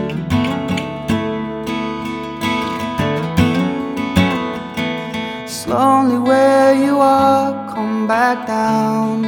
Slowly 5.45 6.17
where 6.29 6.73
you 6.85 6.95
are, 6.99 7.51
come 7.73 8.07
back 8.07 8.47
down, 8.47 9.25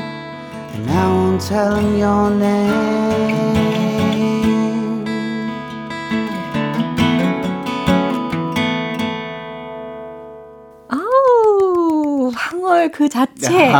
and 0.74 0.86
now 0.86 1.10
I 1.10 1.15
won't 1.15 1.41
tell 1.41 1.75
'em 1.75 1.98
your 1.98 2.29
name. 2.29 2.93
그 12.94 13.10
자체. 13.10 13.74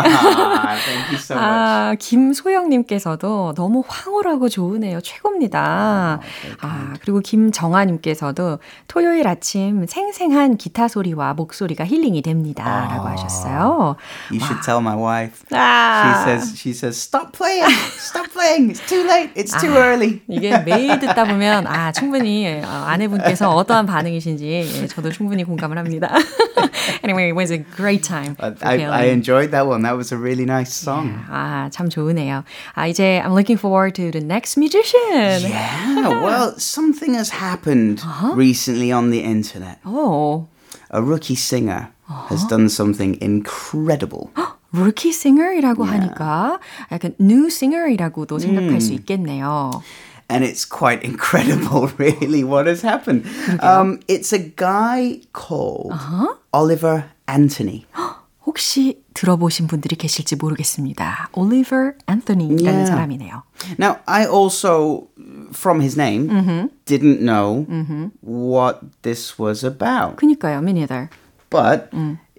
So. 1.18 1.38
아, 1.38 1.96
김소영님께서도 2.00 3.54
너무 3.56 3.84
황홀하고 3.88 4.50
좋으네요. 4.50 5.00
최고입니다. 5.02 6.20
아, 6.62 6.94
그리고 7.02 7.20
김정아님께서도 7.20 8.60
토요일 8.88 9.28
아침 9.28 9.86
생생한 9.86 10.58
기타 10.58 10.88
소리와 10.88 11.36
목소리가 11.36 11.86
힐링이 11.86 12.24
됩니다. 12.24 12.90
라고 12.92 13.08
하셨어요. 13.10 13.96
You 14.32 14.42
should 14.42 14.62
tell 14.66 14.80
my 14.82 14.98
wife. 14.98 15.46
아. 15.52 16.04
She 16.04 16.24
says, 16.24 16.60
she 16.60 16.72
says, 16.72 16.98
stop 17.00 17.38
playing, 17.38 17.72
stop 17.98 18.32
playing. 18.34 18.72
It's 18.72 18.86
too 18.88 19.04
late. 19.08 19.32
It's 19.36 19.54
too 19.62 19.76
early. 19.76 20.22
이게 20.28 20.58
매일 20.60 21.00
듣다 21.00 21.26
보면 21.26 21.68
아 21.68 21.92
충분히 21.92 22.48
어, 22.64 22.68
아내분께서 22.68 23.54
어떠한 23.56 23.86
반응이신지 23.86 24.46
예, 24.82 24.88
저도 24.88 25.12
충분히 25.12 25.44
공감을 25.44 25.78
합니다. 25.78 26.10
anyway, 27.04 27.28
it 27.30 27.36
was 27.36 27.52
a 27.52 27.60
great 27.76 28.04
time. 28.04 28.36
For 28.36 28.56
I, 28.64 29.03
I 29.03 29.07
Kaylin. 29.09 29.13
enjoyed 29.13 29.51
that 29.51 29.67
one. 29.67 29.83
That 29.83 29.97
was 29.97 30.13
a 30.13 30.17
really 30.17 30.45
nice 30.45 30.73
song. 30.73 31.25
아, 31.31 31.69
참 31.73 31.89
좋으네요. 31.89 32.45
아, 32.75 32.87
이제 32.87 33.21
I'm 33.25 33.35
looking 33.35 33.57
forward 33.59 33.95
to 33.97 34.11
the 34.11 34.21
next 34.21 34.57
musician. 34.57 35.43
Yeah, 35.43 36.09
well, 36.23 36.55
something 36.59 37.15
has 37.15 37.31
happened 37.31 38.01
recently 38.35 38.93
on 38.93 39.11
the 39.11 39.21
internet. 39.25 39.79
오, 39.85 40.47
A 40.91 41.03
rookie 41.03 41.35
singer 41.37 41.89
has 42.31 42.45
done 42.47 42.69
something 42.69 43.19
incredible. 43.21 44.31
rookie 44.73 45.13
singer이라고 45.13 45.85
하니까 45.85 46.61
약간 46.93 47.15
new 47.19 47.49
singer이라고도 47.49 48.39
생각할 48.39 48.81
수 48.81 48.93
있겠네요. 48.95 49.83
And 50.31 50.45
it's 50.45 50.67
quite 50.67 51.03
incredible, 51.05 51.89
really, 51.97 52.45
what 52.45 52.67
has 52.67 52.83
happened. 52.83 53.25
Um, 53.61 54.01
it's 54.09 54.31
a 54.33 54.39
guy 54.39 55.21
called 55.33 55.95
Oliver 56.53 57.07
Anthony. 57.27 57.87
혹시 58.47 59.03
들어보신 59.15 59.67
분들이 59.67 59.95
계실지 59.97 60.37
모르겠습니다. 60.37 61.29
Oliver 61.33 61.93
Anthony라는 62.09 62.65
Yeah. 62.65 62.87
사람이네요. 62.91 63.43
Now, 63.79 63.99
I 64.07 64.25
also, 64.27 65.09
from 65.53 65.81
his 65.83 65.97
name, 65.99 66.71
didn't 66.87 67.21
know 67.21 67.67
what 68.23 68.81
this 69.03 69.39
was 69.39 69.65
about. 69.65 70.17
그니까요, 70.17 70.63
me 70.63 70.73
neither. 70.73 71.11
But 71.51 71.91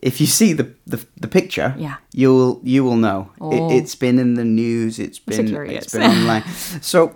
if 0.02 0.20
you 0.20 0.26
see 0.26 0.54
the, 0.54 0.74
the, 0.88 1.06
the 1.20 1.28
picture, 1.28 1.76
Yeah. 1.78 1.98
you'll 2.12 2.60
you 2.64 2.84
will 2.84 2.98
know. 2.98 3.30
Oh. 3.40 3.52
It, 3.52 3.78
it's 3.84 3.94
been 3.96 4.18
in 4.18 4.34
the 4.34 4.46
news. 4.46 4.98
It's 4.98 5.20
been 5.20 5.48
curious. 5.48 5.84
it's 5.86 5.94
been 5.94 6.10
online. 6.10 6.44
so 6.82 7.14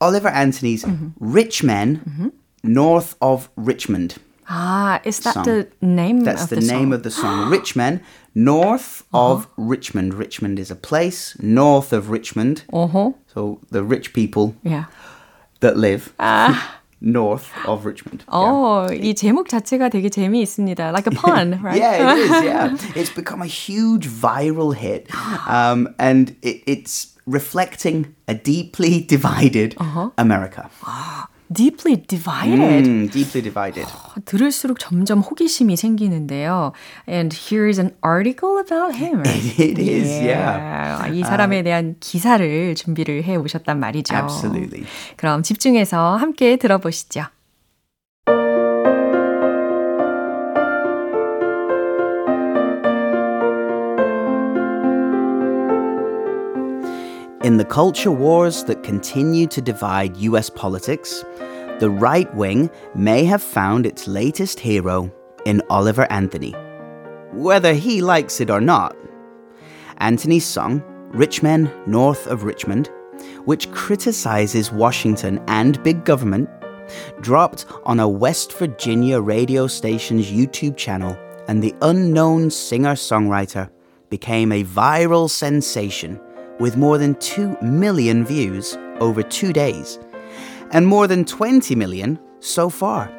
Oliver 0.00 0.28
Anthony's 0.28 0.84
"Rich 1.20 1.64
Men" 1.64 2.32
north 2.62 3.16
of 3.22 3.48
Richmond. 3.56 4.16
아, 4.48 5.00
is 5.04 5.18
that 5.20 5.34
Song. 5.34 5.44
the 5.44 5.66
name 5.82 6.20
That's 6.22 6.44
of 6.44 6.50
the, 6.50 6.56
the, 6.56 6.66
name 6.70 6.90
song? 6.90 6.92
of 6.94 7.02
the 7.02 7.10
song. 7.10 7.50
Rich 7.50 7.74
Men 7.74 8.00
north 8.34 9.04
of 9.12 9.48
Richmond. 9.56 10.14
Richmond 10.14 10.58
is 10.58 10.70
a 10.70 10.76
place 10.76 11.36
north 11.40 11.92
of 11.92 12.10
Richmond. 12.10 12.64
어허, 12.72 13.14
So 13.32 13.60
the 13.70 13.82
rich 13.82 14.12
people 14.12 14.54
yeah. 14.62 14.84
that 15.60 15.76
live 15.76 16.12
north 17.00 17.50
of 17.66 17.84
Richmond. 17.84 18.24
Yeah. 18.28 18.34
어, 18.36 18.88
이 18.92 19.14
제목 19.14 19.48
자체가 19.48 19.88
되게 19.88 20.08
재미있습니다. 20.08 20.92
Like 20.92 21.06
a 21.06 21.10
pun, 21.10 21.60
right? 21.62 21.76
Yeah, 21.78 22.14
it 22.14 22.18
is. 22.18 22.30
Yeah, 22.44 22.76
it's 22.94 23.10
become 23.10 23.42
a 23.42 23.46
huge 23.46 24.06
viral 24.08 24.74
hit, 24.74 25.08
um, 25.46 25.94
and 25.98 26.34
it, 26.42 26.62
it's 26.66 27.14
reflecting 27.26 28.14
a 28.28 28.34
deeply 28.34 29.00
divided 29.00 29.76
America. 30.16 30.70
Deeply 31.51 31.97
divided. 32.07 32.85
Mm, 32.87 33.11
deeply 33.11 33.41
divided. 33.41 33.85
들을수록 34.25 34.79
점점 34.79 35.19
호기심이 35.19 35.75
생기는데요. 35.75 36.71
And 37.09 37.35
here 37.35 37.67
is 37.67 37.79
an 37.79 37.91
article 38.01 38.57
about 38.57 38.95
him. 38.97 39.23
It 39.25 39.79
is, 39.81 40.09
yeah. 40.23 41.11
이 41.11 41.23
사람에 41.23 41.63
대한 41.63 41.95
기사를 41.99 42.75
준비를 42.75 43.23
해 43.23 43.35
오셨단 43.35 43.79
말이죠. 43.79 44.15
Absolutely. 44.15 44.85
그럼 45.17 45.43
집중해서 45.43 46.15
함께 46.15 46.55
들어보시죠. 46.55 47.25
In 57.43 57.57
the 57.57 57.65
culture 57.65 58.11
wars 58.11 58.63
that 58.65 58.83
continue 58.83 59.47
to 59.47 59.63
divide 59.63 60.15
US 60.17 60.47
politics, 60.47 61.25
the 61.79 61.89
right 61.89 62.31
wing 62.35 62.69
may 62.93 63.23
have 63.23 63.41
found 63.41 63.87
its 63.87 64.07
latest 64.07 64.59
hero 64.59 65.11
in 65.43 65.63
Oliver 65.67 66.05
Anthony. 66.11 66.51
Whether 67.33 67.73
he 67.73 67.99
likes 67.99 68.41
it 68.41 68.51
or 68.51 68.61
not, 68.61 68.95
Anthony's 69.97 70.45
song, 70.45 70.83
Rich 71.13 71.41
Men 71.41 71.71
North 71.87 72.27
of 72.27 72.43
Richmond, 72.43 72.91
which 73.45 73.71
criticizes 73.71 74.71
Washington 74.71 75.43
and 75.47 75.81
big 75.81 76.05
government, 76.05 76.47
dropped 77.21 77.65
on 77.85 77.99
a 77.99 78.07
West 78.07 78.53
Virginia 78.53 79.19
radio 79.19 79.65
station's 79.65 80.31
YouTube 80.31 80.77
channel, 80.77 81.17
and 81.47 81.63
the 81.63 81.73
unknown 81.81 82.51
singer 82.51 82.93
songwriter 82.93 83.67
became 84.11 84.51
a 84.51 84.63
viral 84.63 85.27
sensation 85.27 86.21
with 86.61 86.77
more 86.77 86.99
than 86.99 87.15
2 87.15 87.57
million 87.61 88.23
views 88.23 88.77
over 88.99 89.23
two 89.23 89.51
days, 89.51 89.99
and 90.71 90.85
more 90.85 91.07
than 91.07 91.25
20 91.25 91.75
million 91.75 92.19
so 92.39 92.69
far. 92.69 93.09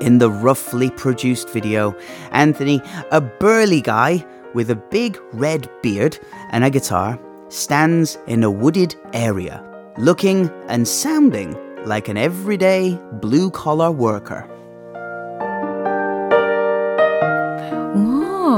In 0.00 0.18
the 0.18 0.30
roughly 0.30 0.90
produced 0.90 1.48
video, 1.50 1.96
Anthony, 2.32 2.82
a 3.12 3.20
burly 3.20 3.80
guy 3.80 4.26
with 4.54 4.70
a 4.70 4.82
big 4.90 5.18
red 5.32 5.70
beard 5.82 6.18
and 6.50 6.64
a 6.64 6.70
guitar, 6.70 7.18
stands 7.48 8.18
in 8.26 8.42
a 8.42 8.50
wooded 8.50 8.96
area, 9.12 9.62
looking 9.96 10.50
and 10.66 10.86
sounding 10.88 11.56
like 11.86 12.08
an 12.08 12.16
everyday 12.16 12.98
blue 13.20 13.50
collar 13.52 13.92
worker. 13.92 14.48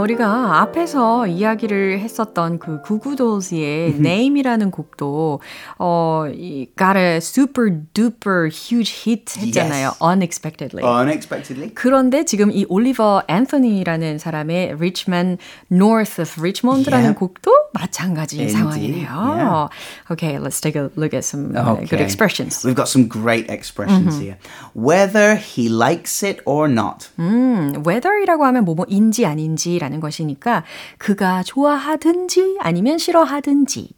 우리가 0.04 0.60
앞에서 0.60 1.26
이야기를 1.26 1.98
했었던 2.00 2.58
그 2.58 2.82
구구돌스의 2.82 3.94
Name이라는 3.96 4.70
곡도 4.70 5.40
어, 5.78 6.24
이 6.34 6.66
got 6.76 6.98
a 6.98 7.16
super 7.16 7.70
duper 7.94 8.48
huge 8.52 8.92
hit 9.06 9.40
했잖아요. 9.40 9.92
Yes. 9.94 9.98
Unexpectedly. 10.04 10.84
Unexpectedly. 10.84 11.70
그런데 11.74 12.24
지금 12.24 12.50
이 12.50 12.66
올리버 12.68 13.22
앤서니라는 13.28 14.18
사람의 14.18 14.72
Richmond 14.74 15.38
North 15.72 16.20
of 16.20 16.38
Richmond라는 16.40 17.04
Yeah. 17.04 17.18
곡도 17.18 17.50
마찬가지 17.72 18.38
Indeed, 18.40 18.56
상황이네요. 18.56 19.08
yeah. 19.08 19.68
Okay, 20.10 20.38
let's 20.38 20.60
take 20.60 20.76
a 20.76 20.90
look 20.96 21.14
at 21.14 21.24
some 21.24 21.56
uh, 21.56 21.76
good 21.88 22.00
expressions. 22.00 22.64
We've 22.64 22.76
got 22.76 22.88
some 22.88 23.08
great 23.08 23.48
expressions 23.50 24.18
here. 24.20 24.36
Whether 24.74 25.36
he 25.36 25.68
likes 25.68 26.22
it 26.22 26.40
or 26.44 26.68
not. 26.68 27.08
음, 27.18 27.72
whether이라고 27.86 28.44
하면 28.46 28.64
뭐뭐인지 28.64 29.24
아닌지라는 29.26 29.93
것이니까 30.00 30.64
그가 30.98 31.42
좋아하든지 31.42 32.58
아니면 32.60 32.98
싫어하든지. 32.98 33.90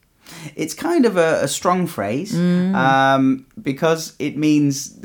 It's 0.57 0.75
kind 0.75 1.07
of 1.07 1.17
a, 1.17 1.43
a 1.43 1.49
strong 1.49 1.87
phrase 1.87 2.35
um, 2.35 3.47
because 3.63 4.15
it 4.19 4.37
means 4.37 4.99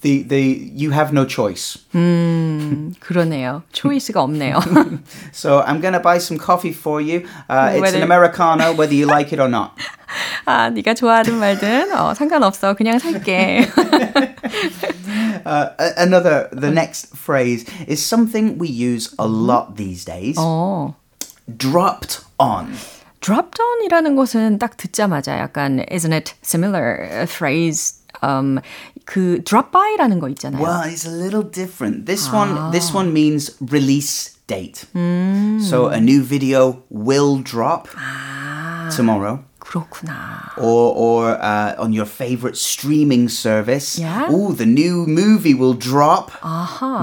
the 0.00 0.22
the 0.22 0.72
you 0.74 0.92
have 0.92 1.12
no 1.12 1.26
choice. 1.26 1.78
음, 1.94 2.94
그러네요. 3.00 3.62
초이스가 3.72 4.22
없네요. 4.22 4.58
So 5.32 5.60
I'm 5.60 5.80
going 5.80 5.92
to 5.92 6.00
buy 6.00 6.16
some 6.18 6.38
coffee 6.38 6.72
for 6.72 7.00
you. 7.02 7.26
Uh, 7.50 7.72
it's 7.76 7.92
an 7.92 8.02
americano, 8.02 8.72
whether 8.72 8.94
you 8.94 9.06
like 9.06 9.32
it 9.32 9.40
or 9.40 9.48
not. 9.48 9.72
아, 10.46 10.70
네가 10.70 10.94
좋아하든 10.94 11.38
말든 11.38 11.92
어, 11.92 12.14
상관없어. 12.14 12.74
그냥 12.74 12.98
살게. 12.98 13.68
Uh, 15.45 15.69
a- 15.77 15.93
another, 15.97 16.49
the 16.51 16.71
next 16.71 17.15
phrase 17.15 17.65
is 17.87 18.03
something 18.03 18.57
we 18.57 18.67
use 18.67 19.13
a 19.19 19.27
lot 19.27 19.75
these 19.77 20.03
days. 20.05 20.35
어. 20.37 20.95
Dropped 21.57 22.21
on. 22.39 22.73
dropped 23.21 23.59
on이라는 23.59 24.15
것은 24.15 24.59
딱 24.59 24.77
듣자마자 24.77 25.37
약간 25.39 25.83
isn't 25.91 26.13
it 26.13 26.33
similar 26.43 27.25
phrase 27.27 27.95
um, 28.21 28.59
그 29.05 29.41
drop 29.43 29.71
by라는 29.71 30.19
거 30.19 30.29
있잖아요. 30.29 30.61
Well, 30.61 30.81
it's 30.85 31.05
a 31.05 31.11
little 31.11 31.43
different. 31.43 32.05
This 32.05 32.31
one, 32.31 32.71
this 32.71 32.93
one 32.93 33.13
means 33.13 33.51
release 33.59 34.37
date. 34.47 34.85
So 34.93 35.87
a 35.87 35.99
new 35.99 36.21
video 36.23 36.83
will 36.89 37.37
drop 37.41 37.87
tomorrow. 38.95 39.43
그렇구나. 39.70 40.52
Or, 40.58 40.92
or 40.96 41.38
uh, 41.40 41.74
on 41.78 41.92
your 41.92 42.06
favorite 42.06 42.56
streaming 42.56 43.28
service. 43.28 43.98
Yeah? 44.00 44.26
Oh, 44.28 44.52
the 44.52 44.66
new 44.66 45.06
movie 45.06 45.54
will 45.54 45.74
drop 45.74 46.32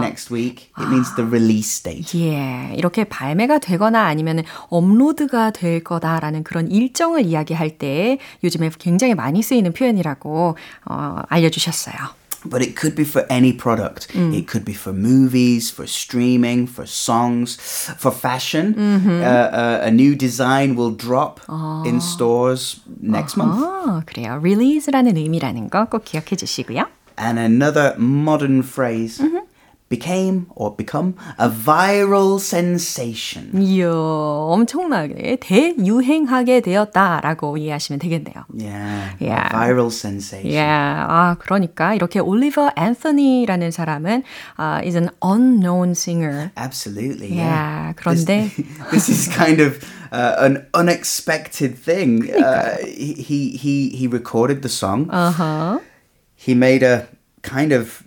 next 0.02 0.30
week. 0.30 0.70
It 0.78 0.90
means 0.90 1.16
the 1.16 1.26
release 1.26 1.82
date. 1.82 2.12
예, 2.18 2.74
이렇게 2.76 3.06
발매가 3.06 3.60
되거나 3.60 4.06
아니면 4.06 4.44
업로드가 4.70 5.52
될 5.52 5.82
거다라는 5.84 6.44
그런 6.44 6.70
일정을 6.70 7.26
이야기할 7.26 7.78
때 7.78 8.18
요즘에 8.44 8.70
굉장히 8.78 9.16
많이 9.16 9.42
쓰이는 9.42 9.72
표현이라고 9.72 10.58
어, 10.86 11.20
알려주셨어요. 11.30 11.96
But 12.45 12.61
it 12.61 12.75
could 12.75 12.97
be 12.97 13.05
for 13.05 13.25
any 13.31 13.53
product. 13.53 14.09
It 14.17 14.49
could 14.49 14.65
be 14.65 14.73
for 14.75 14.93
movies, 14.93 15.71
for 15.71 15.87
streaming, 15.87 16.67
for 16.67 16.85
songs, 16.87 17.55
for 17.99 18.11
fashion. 18.11 18.75
Uh, 18.77 19.23
uh, 19.23 19.81
a 19.87 19.93
new 19.93 20.17
design 20.17 20.75
will 20.75 20.91
drop 20.91 21.39
in 21.87 22.01
stores 22.01 22.81
next 23.01 23.37
month. 23.37 23.63
어, 23.63 24.03
그래요. 24.07 24.41
release라는 24.43 25.17
의미라는 25.17 25.71
거 25.71 25.87
꼭 25.89 26.05
기억해 26.05 26.35
주시고요. 26.35 26.87
And 27.17 27.39
another 27.39 27.95
modern 27.97 28.63
phrase 28.65 29.23
became 29.93 30.47
or 30.57 30.75
become 30.75 31.15
a 31.39 31.51
viral 31.51 32.41
sensation. 32.41 33.53
이야, 33.53 33.91
엄청나게 33.93 35.37
대유행하게 35.39 36.63
되었다라고 36.63 37.59
이해하시면 37.59 37.99
되겠네요. 38.01 38.47
Yeah, 38.57 39.13
Yeah. 39.21 39.45
a 39.45 39.53
viral 39.53 39.91
sensation. 39.91 40.51
예, 40.55 40.63
아 40.65 41.37
그러니까 41.39 41.93
이렇게 41.93 42.21
올리버 42.21 42.71
앤서니라는 42.75 43.71
사람은 43.71 44.23
uh, 44.59 44.81
is 44.83 44.97
an 44.97 45.11
unknown 45.23 45.91
singer. 45.91 46.51
Absolutely. 46.57 47.29
Yeah, 47.35 47.93
Yeah. 47.93 47.93
그런데 47.95 48.49
this 48.91 49.11
is 49.11 49.29
kind 49.29 49.61
of 49.61 49.77
uh, 50.11 50.37
an 50.39 50.65
unexpected 50.73 51.77
thing. 51.77 52.33
Uh, 52.33 52.79
he 52.87 53.53
he 53.61 53.91
he 53.91 54.07
recorded 54.09 54.63
the 54.63 54.71
song. 54.71 55.11
Uh-huh. 55.11 55.81
He 56.35 56.55
made 56.55 56.83
a 56.83 57.09
kind 57.43 57.73
of 57.73 58.03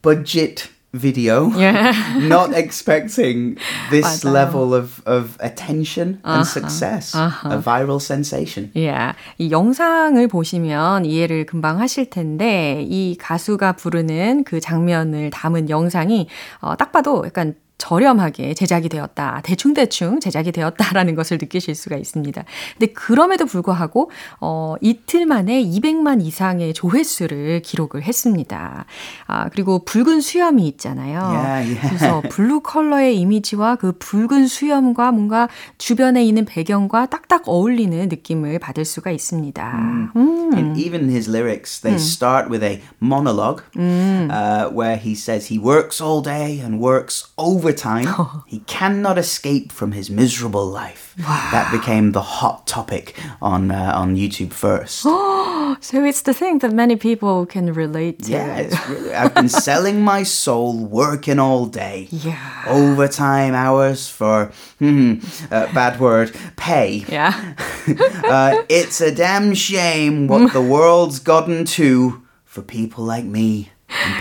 budget 0.00 0.70
video, 0.97 1.51
Yeah. 1.55 1.91
not 2.27 2.53
expecting 2.55 3.57
this 3.91 4.23
맞아요. 4.23 4.33
level 4.33 4.73
of 4.73 5.01
of 5.05 5.37
attention 5.41 6.19
and 6.25 6.47
success. 6.47 7.15
A 7.15 7.57
viral 7.61 7.99
sensation. 7.99 8.71
예, 8.75 9.13
이 9.37 9.51
영상을 9.51 10.27
보시면 10.27 11.05
이해를 11.05 11.45
금방 11.45 11.79
하실 11.79 12.09
텐데 12.09 12.85
이 12.87 13.15
가수가 13.19 13.73
부르는 13.73 14.43
그 14.43 14.59
장면을 14.59 15.29
담은 15.31 15.69
영상이 15.69 16.27
어, 16.61 16.75
딱 16.75 16.91
봐도 16.91 17.23
약간 17.25 17.55
저렴하게 17.77 18.53
제작이 18.53 18.89
되었다. 18.89 19.41
대충대충 19.43 20.19
제작이 20.19 20.51
되었다라는 20.51 21.13
것을 21.15 21.37
느끼실 21.39 21.75
수가 21.75 21.97
있습니다. 21.97 22.43
근데 22.77 22.93
그럼에도 22.93 23.45
불구하고, 23.45 24.11
어, 24.39 24.75
이틀 24.81 25.25
만에 25.25 25.61
200만 25.63 26.21
이상의 26.21 26.73
조회수를 26.73 27.61
기록을 27.61 28.03
했습니다. 28.03 28.85
아, 29.27 29.49
그리고 29.49 29.83
붉은 29.83 30.21
수염이 30.21 30.67
있잖아요. 30.69 31.19
Yeah, 31.19 31.45
yeah. 31.45 31.81
그래서 31.87 32.21
블루 32.29 32.61
컬러의 32.61 33.19
이미지와 33.19 33.75
그 33.75 33.91
붉은 33.93 34.47
수염과 34.47 35.11
뭔가 35.11 35.49
주변에 35.77 36.23
있는 36.23 36.45
배경과 36.45 37.07
딱딱 37.07 37.43
어울리는 37.45 38.07
느낌을 38.09 38.59
받을 38.59 38.85
수가 38.85 39.11
있습니다. 39.11 40.11
음. 40.15 40.51
And 40.53 40.79
even 40.79 41.09
his 41.09 41.29
lyrics, 41.29 41.81
they 41.81 41.99
start 41.99 42.49
with 42.49 42.63
a 42.63 42.81
monologue 43.01 43.63
uh, 43.77 44.69
where 44.69 44.97
he 44.97 45.13
says 45.13 45.47
he 45.47 45.59
works 45.59 46.01
all 46.01 46.21
day 46.21 46.59
and 46.59 46.79
works 46.79 47.27
overtime. 47.65 48.43
he 48.47 48.59
cannot 48.59 49.17
escape 49.17 49.71
from 49.71 49.91
his 49.91 50.09
miserable 50.09 50.67
life. 50.67 51.13
That 51.17 51.71
became 51.71 52.11
the 52.11 52.21
hot 52.21 52.67
topic 52.67 53.15
on 53.41 53.71
uh, 53.71 53.91
on 53.95 54.15
YouTube 54.15 54.53
first. 54.53 55.05
So 55.81 56.05
it's 56.05 56.21
the 56.21 56.33
thing 56.33 56.59
that 56.59 56.71
many 56.71 56.95
people 56.95 57.45
can 57.45 57.73
relate 57.73 58.23
to. 58.23 58.31
yeah, 58.31 58.57
it's 58.57 58.89
really, 58.89 59.13
I've 59.13 59.33
been 59.33 59.49
selling 59.67 60.01
my 60.01 60.23
soul, 60.23 60.85
working 60.85 61.37
all 61.37 61.65
day. 61.65 62.07
Yeah. 62.11 62.63
Overtime 62.67 63.53
hours 63.53 64.07
for 64.07 64.51
hmm, 64.79 65.15
uh, 65.51 65.73
bad 65.73 65.99
word 65.99 66.31
pay. 66.55 67.03
Yeah. 67.09 67.55
uh, 68.23 68.63
it's 68.69 69.01
a 69.01 69.13
damn 69.13 69.53
shame 69.53 70.27
what 70.27 70.53
the 70.53 70.61
world's 70.61 71.19
gotten 71.19 71.65
to 71.65 72.23
for 72.45 72.61
people 72.61 73.03
like 73.03 73.25
me 73.25 73.69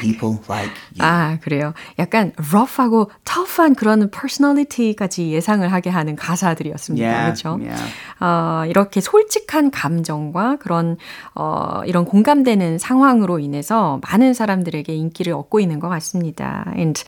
people 0.00 0.38
like 0.48 0.72
you. 0.96 1.00
아, 1.00 1.38
그래요. 1.42 1.72
약간 1.98 2.32
rough하고 2.52 3.10
tough한 3.24 3.74
그런 3.74 4.10
personality까지 4.10 5.30
예상을 5.30 5.70
하게 5.72 5.90
하는 5.90 6.16
가사들이었습니다. 6.16 7.06
Yeah, 7.06 7.42
그렇죠? 7.42 7.58
yeah. 7.60 7.92
어, 8.20 8.64
이렇게 8.66 9.00
솔직한 9.00 9.70
감정과 9.70 10.56
그런 10.56 10.96
어, 11.34 11.82
이런 11.86 12.04
공감되는 12.04 12.78
상황으로 12.78 13.38
인해서 13.38 14.00
많은 14.08 14.34
사람들에게 14.34 14.94
인기를 14.94 15.32
얻고 15.32 15.60
있는 15.60 15.80
것 15.80 15.88
같습니다. 15.88 16.64
And 16.76 17.02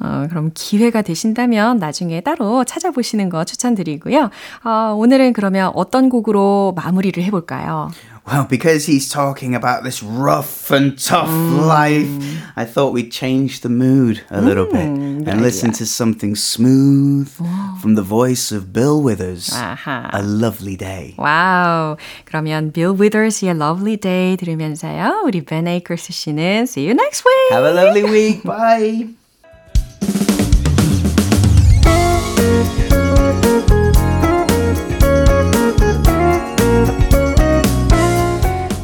어, 0.00 0.26
그럼 0.28 0.50
기회가 0.54 1.02
되신다면 1.02 1.76
나중에 1.78 2.20
따로 2.20 2.64
찾아보시는 2.64 3.28
거 3.28 3.44
추천드리고요. 3.44 4.30
어, 4.64 4.94
오늘은 4.96 5.32
그러면 5.32 5.70
어떤 5.74 6.08
곡으로 6.08 6.74
마무리를 6.76 7.22
해볼까요? 7.22 7.90
Well, 8.27 8.45
because 8.45 8.85
he's 8.85 9.09
talking 9.09 9.55
about 9.55 9.83
this 9.83 10.03
rough 10.03 10.69
and 10.69 10.93
tough 10.99 11.31
life, 11.31 12.05
I 12.55 12.63
thought 12.63 12.93
we'd 12.93 13.11
change 13.11 13.61
the 13.61 13.69
mood 13.69 14.21
a 14.29 14.39
little 14.39 14.65
bit 14.67 14.85
and 14.85 15.41
listen 15.41 15.71
to 15.81 15.85
something 15.87 16.35
smooth 16.35 17.27
from 17.81 17.95
the 17.95 18.03
voice 18.03 18.51
of 18.51 18.71
Bill 18.71 19.01
Withers. 19.01 19.49
아하. 19.49 20.09
A 20.13 20.21
lovely 20.21 20.75
day. 20.77 21.15
와우. 21.17 21.97
그러면 22.25 22.71
Bill 22.71 22.93
Withers의 22.93 23.57
Lovely 23.57 23.97
Day 23.97 24.37
들으면서요. 24.37 25.23
우리 25.25 25.41
Ben 25.43 25.67
Akers 25.67 26.13
씨는 26.13 26.67
See 26.67 26.85
you 26.85 26.93
next 26.93 27.25
week. 27.25 27.51
Have 27.51 27.65
a 27.65 27.73
lovely 27.73 28.03
week. 28.03 28.43
Bye. 28.43 29.15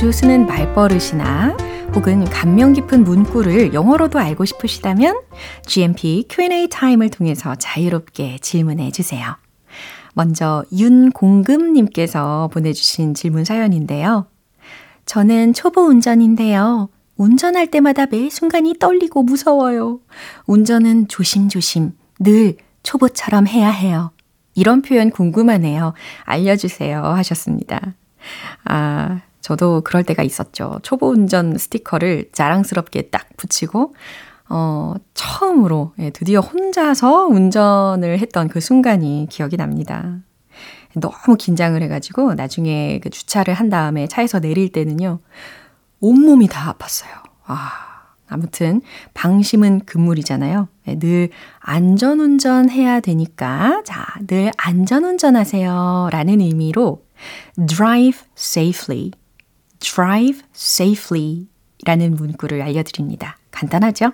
자주 0.00 0.12
쓰는 0.12 0.46
말버릇이나 0.46 1.54
혹은 1.94 2.24
감명 2.24 2.72
깊은 2.72 3.04
문구를 3.04 3.74
영어로도 3.74 4.18
알고 4.18 4.46
싶으시다면 4.46 5.20
GMP 5.66 6.24
Q&A 6.26 6.68
타임을 6.70 7.10
통해서 7.10 7.54
자유롭게 7.56 8.38
질문해 8.38 8.92
주세요. 8.92 9.36
먼저 10.14 10.64
윤공금님께서 10.72 12.48
보내주신 12.50 13.12
질문 13.12 13.44
사연인데요. 13.44 14.24
저는 15.04 15.52
초보 15.52 15.82
운전인데요. 15.82 16.88
운전할 17.18 17.66
때마다 17.66 18.06
매 18.06 18.30
순간이 18.30 18.76
떨리고 18.78 19.22
무서워요. 19.22 20.00
운전은 20.46 21.08
조심조심 21.08 21.92
늘 22.20 22.56
초보처럼 22.84 23.46
해야 23.46 23.68
해요. 23.68 24.12
이런 24.54 24.80
표현 24.80 25.10
궁금하네요. 25.10 25.92
알려주세요. 26.24 27.04
하셨습니다. 27.04 27.92
아, 28.64 29.20
저도 29.40 29.80
그럴 29.82 30.04
때가 30.04 30.22
있었죠. 30.22 30.78
초보 30.82 31.08
운전 31.08 31.56
스티커를 31.56 32.30
자랑스럽게 32.32 33.10
딱 33.10 33.26
붙이고, 33.36 33.94
어, 34.48 34.94
처음으로, 35.14 35.92
예, 35.98 36.10
드디어 36.10 36.40
혼자서 36.40 37.26
운전을 37.28 38.18
했던 38.18 38.48
그 38.48 38.60
순간이 38.60 39.28
기억이 39.30 39.56
납니다. 39.56 40.18
너무 40.94 41.36
긴장을 41.38 41.80
해가지고, 41.80 42.34
나중에 42.34 42.98
그 43.00 43.10
주차를 43.10 43.54
한 43.54 43.70
다음에 43.70 44.06
차에서 44.08 44.40
내릴 44.40 44.72
때는요, 44.72 45.20
온몸이 46.00 46.48
다 46.48 46.74
아팠어요. 46.74 47.08
아, 47.46 47.70
아무튼, 48.28 48.82
방심은 49.14 49.82
금물이잖아요. 49.86 50.68
예, 50.88 50.98
늘 50.98 51.30
안전운전 51.60 52.70
해야 52.70 53.00
되니까, 53.00 53.82
자, 53.84 54.06
늘 54.26 54.50
안전운전 54.56 55.36
하세요. 55.36 56.08
라는 56.10 56.40
의미로, 56.40 57.04
drive 57.68 58.20
safely, 58.36 59.12
drive 59.80 60.42
safely 60.54 61.48
라는 61.84 62.14
문구를 62.14 62.62
알려드립니다. 62.62 63.36
간단하죠? 63.50 64.12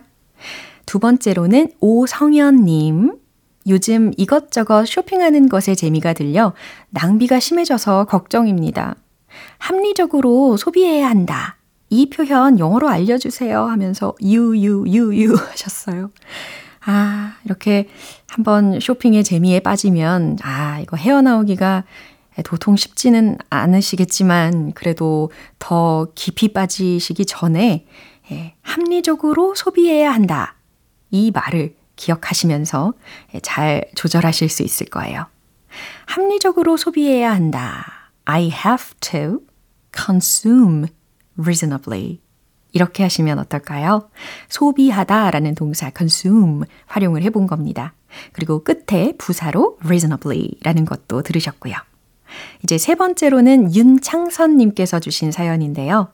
두 0.87 0.98
번째로는 0.98 1.72
오성현님. 1.81 3.18
요즘 3.68 4.12
이것저것 4.16 4.87
쇼핑하는 4.87 5.48
것에 5.48 5.74
재미가 5.74 6.12
들려 6.12 6.55
낭비가 6.90 7.40
심해져서 7.40 8.05
걱정입니다. 8.05 8.94
합리적으로 9.59 10.57
소비해야 10.57 11.09
한다. 11.11 11.57
이 11.90 12.09
표현 12.11 12.59
영어로 12.59 12.88
알려주세요 12.88 13.64
하면서 13.64 14.14
유유유유 14.22 15.35
하셨어요. 15.35 16.11
아, 16.85 17.35
이렇게 17.44 17.88
한번 18.29 18.79
쇼핑의 18.79 19.24
재미에 19.24 19.59
빠지면, 19.59 20.38
아, 20.42 20.79
이거 20.81 20.96
헤어나오기가 20.96 21.83
도통 22.42 22.77
쉽지는 22.77 23.38
않으시겠지만 23.51 24.72
그래도 24.72 25.31
더 25.59 26.09
깊이 26.14 26.53
빠지시기 26.53 27.27
전에 27.27 27.87
예, 28.31 28.55
합리적으로 28.62 29.55
소비해야 29.55 30.12
한다. 30.12 30.57
이 31.11 31.31
말을 31.31 31.77
기억하시면서 31.96 32.94
예, 33.35 33.40
잘 33.40 33.85
조절하실 33.94 34.49
수 34.49 34.62
있을 34.62 34.87
거예요. 34.87 35.27
합리적으로 36.07 36.77
소비해야 36.77 37.33
한다. 37.33 38.11
I 38.25 38.44
have 38.44 38.94
to 39.01 39.40
consume 39.96 40.87
reasonably. 41.38 42.20
이렇게 42.72 43.03
하시면 43.05 43.38
어떨까요? 43.38 44.11
소비하다 44.49 45.31
라는 45.31 45.55
동사 45.55 45.90
consume 45.96 46.64
활용을 46.87 47.22
해본 47.22 47.46
겁니다. 47.46 47.94
그리고 48.33 48.62
끝에 48.64 49.14
부사로 49.16 49.79
reasonably 49.83 50.51
라는 50.62 50.85
것도 50.85 51.22
들으셨고요. 51.22 51.75
이제 52.62 52.79
세 52.79 52.94
번째로는 52.94 53.75
윤창선님께서 53.75 55.01
주신 55.01 55.33
사연인데요. 55.33 56.09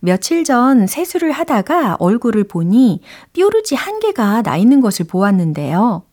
며칠 0.00 0.44
전 0.44 0.86
세수를 0.86 1.32
하다가 1.32 1.96
얼굴을 1.98 2.44
보니 2.44 3.00
뾰루지 3.32 3.74
한 3.74 4.00
개가 4.00 4.42
나 4.42 4.56
있는 4.56 4.80
것을 4.80 5.06
보았는데요. 5.06 6.04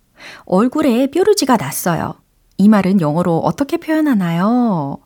얼굴에 0.46 1.08
뾰루지가 1.08 1.58
났어요. 1.58 2.16
이 2.58 2.70
말은 2.70 3.02
영어로 3.02 3.40
어떻게 3.40 3.78
표현하나요? 3.78 5.00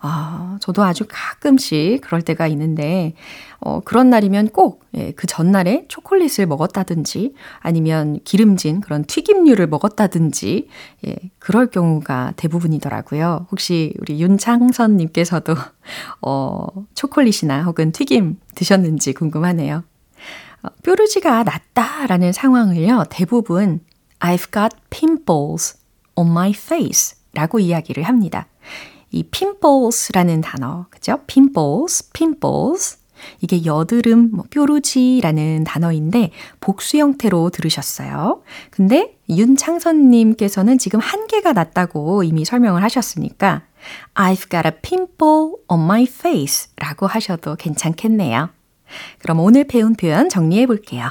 아, 0.00 0.58
저도 0.60 0.84
아주 0.84 1.04
가끔씩 1.08 2.00
그럴 2.02 2.22
때가 2.22 2.46
있는데, 2.48 3.14
어, 3.60 3.80
그런 3.80 4.10
날이면 4.10 4.50
꼭, 4.50 4.84
예, 4.94 5.10
그 5.12 5.26
전날에 5.26 5.86
초콜릿을 5.88 6.46
먹었다든지, 6.46 7.34
아니면 7.58 8.20
기름진 8.24 8.80
그런 8.80 9.04
튀김류를 9.04 9.66
먹었다든지, 9.66 10.68
예, 11.06 11.16
그럴 11.38 11.66
경우가 11.66 12.34
대부분이더라고요. 12.36 13.48
혹시 13.50 13.94
우리 14.00 14.20
윤창선님께서도, 14.20 15.54
어, 16.22 16.66
초콜릿이나 16.94 17.64
혹은 17.64 17.90
튀김 17.90 18.38
드셨는지 18.54 19.12
궁금하네요. 19.14 19.82
어, 20.62 20.68
뾰루지가 20.82 21.42
났다라는 21.42 22.32
상황을요, 22.32 23.04
대부분 23.10 23.80
I've 24.20 24.52
got 24.52 24.76
pimples 24.90 25.76
on 26.14 26.30
my 26.30 26.50
face 26.50 27.18
라고 27.34 27.58
이야기를 27.58 28.04
합니다. 28.04 28.46
이 29.10 29.22
pimples,라는 29.22 30.40
단어, 30.40 30.86
그죠? 30.90 31.20
pimples, 31.26 32.10
pimples. 32.12 32.98
이게 33.40 33.64
여드름, 33.64 34.30
뭐 34.32 34.44
뾰루지라는 34.50 35.64
단어인데 35.64 36.30
복수 36.60 36.98
형태로 36.98 37.50
들으셨어요. 37.50 38.42
근데 38.70 39.16
윤창선님께서는 39.28 40.78
지금 40.78 41.00
한 41.00 41.26
개가 41.26 41.52
났다고 41.52 42.22
이미 42.22 42.44
설명을 42.44 42.82
하셨으니까 42.84 43.62
I've 44.14 44.50
got 44.50 44.66
a 44.66 44.72
pimple 44.82 45.54
on 45.68 45.82
my 45.82 46.04
face 46.04 46.70
라고 46.76 47.06
하셔도 47.06 47.56
괜찮겠네요. 47.56 48.50
그럼 49.18 49.40
오늘 49.40 49.64
배운 49.64 49.94
표현 49.94 50.28
정리해 50.28 50.66
볼게요. 50.66 51.10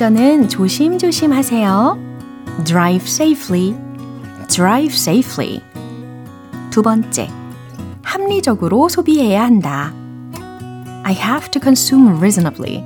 운전은 0.00 0.48
조심조심 0.48 1.30
하세요. 1.30 1.98
Drive 2.64 3.06
safely. 3.06 3.76
Drive 4.48 4.94
safely. 4.94 5.60
두 6.70 6.80
번째, 6.80 7.28
합리적으로 8.02 8.88
소비해야 8.88 9.44
한다. 9.44 9.92
I 11.04 11.14
have 11.14 11.50
to 11.50 11.60
consume 11.60 12.16
reasonably. 12.16 12.82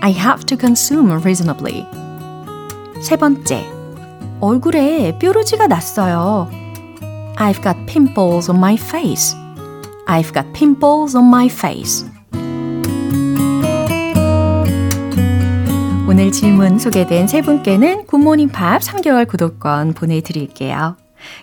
I 0.00 0.12
have 0.12 0.46
to 0.46 0.56
consume 0.56 1.12
reasonably. 1.12 1.86
세 3.02 3.16
번째, 3.16 3.62
얼굴에 4.40 5.18
뾰루지가 5.18 5.66
났어요. 5.66 6.48
I've 7.36 7.62
got 7.62 7.76
pimples 7.84 8.50
on 8.50 8.56
my 8.56 8.76
face. 8.76 9.36
I've 10.08 10.32
got 10.32 10.50
pimples 10.54 11.14
on 11.14 11.26
my 11.26 11.48
face. 11.48 12.13
오늘 16.14 16.30
질문 16.30 16.78
소개된 16.78 17.26
세 17.26 17.42
분께는 17.42 18.06
굿모닝 18.06 18.50
팝 18.50 18.80
3개월 18.82 19.26
구독권 19.26 19.94
보내드릴게요. 19.94 20.96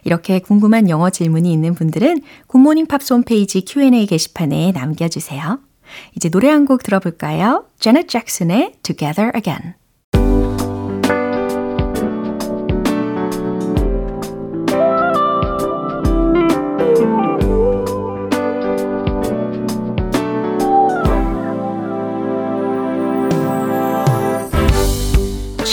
이렇게 0.06 0.40
궁금한 0.40 0.88
영어 0.88 1.10
질문이 1.10 1.52
있는 1.52 1.76
분들은 1.76 2.22
굿모닝 2.48 2.86
팝스 2.86 3.02
홈페이지 3.12 3.66
Q&A 3.66 4.06
게시판에 4.06 4.72
남겨주세요. 4.72 5.60
이제 6.16 6.30
노래 6.30 6.48
한 6.50 6.66
곡 6.66 6.84
들어볼까요? 6.84 7.66
제넷 7.80 8.08
잭슨의 8.08 8.76
Together 8.82 9.34
Again. 9.36 9.74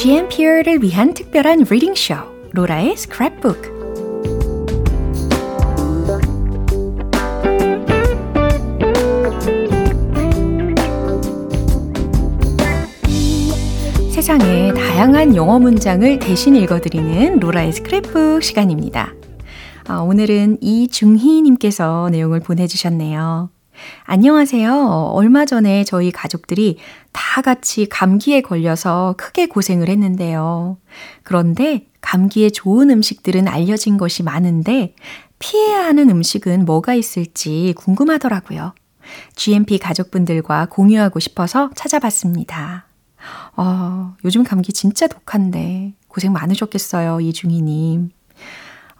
GMP를 0.01 0.81
위한 0.81 1.13
특별한 1.13 1.65
reading 1.69 1.97
쇼 1.97 2.15
로라의 2.53 2.95
스크랩북 2.95 3.57
세상의 14.13 14.73
다양한 14.75 15.35
영어 15.35 15.59
문장을 15.59 16.21
대신 16.21 16.55
읽어드리는 16.55 17.41
로라의 17.41 17.73
스크랩북 17.73 18.41
시간입니다. 18.43 19.15
아, 19.89 19.99
오늘은 19.99 20.59
이중희님께서 20.61 22.11
내용을 22.13 22.39
보내주셨네요. 22.39 23.51
안녕하세요. 24.05 25.11
얼마 25.13 25.45
전에 25.45 25.85
저희 25.85 26.11
가족들이 26.11 26.79
다 27.13 27.43
같이 27.43 27.89
감기에 27.89 28.41
걸려서 28.41 29.15
크게 29.19 29.47
고생을 29.47 29.89
했는데요. 29.89 30.79
그런데 31.23 31.87
감기에 32.01 32.51
좋은 32.51 32.91
음식들은 32.91 33.49
알려진 33.49 33.97
것이 33.99 34.23
많은데 34.23 34.95
피해야 35.39 35.85
하는 35.85 36.11
음식은 36.11 36.65
뭐가 36.65 36.95
있을지 36.95 37.75
궁금하더라고요. 37.77 38.75
GMP 39.37 39.79
가족분들과 39.79 40.67
공유하고 40.67 41.19
싶어서 41.19 41.71
찾아봤습니다. 41.75 42.87
어, 43.57 44.15
요즘 44.25 44.45
감기 44.45 44.73
진짜 44.73 45.07
독한데 45.07 45.95
고생 46.09 46.33
많으셨겠어요, 46.33 47.21
이중희님. 47.21 48.11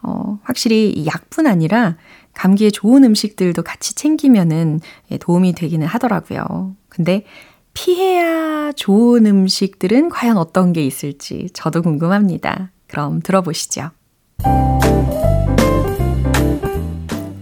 어, 0.01 0.39
확실히 0.43 1.05
약뿐 1.05 1.47
아니라 1.47 1.97
감기에 2.33 2.69
좋은 2.69 3.03
음식들도 3.03 3.61
같이 3.63 3.95
챙기면은 3.95 4.79
예, 5.11 5.17
도움이 5.17 5.53
되기는 5.53 5.85
하더라고요. 5.85 6.75
근데 6.89 7.25
피해야 7.73 8.71
좋은 8.71 9.25
음식들은 9.25 10.09
과연 10.09 10.37
어떤 10.37 10.73
게 10.73 10.85
있을지 10.85 11.49
저도 11.53 11.81
궁금합니다. 11.81 12.71
그럼 12.87 13.21
들어보시죠. 13.21 13.91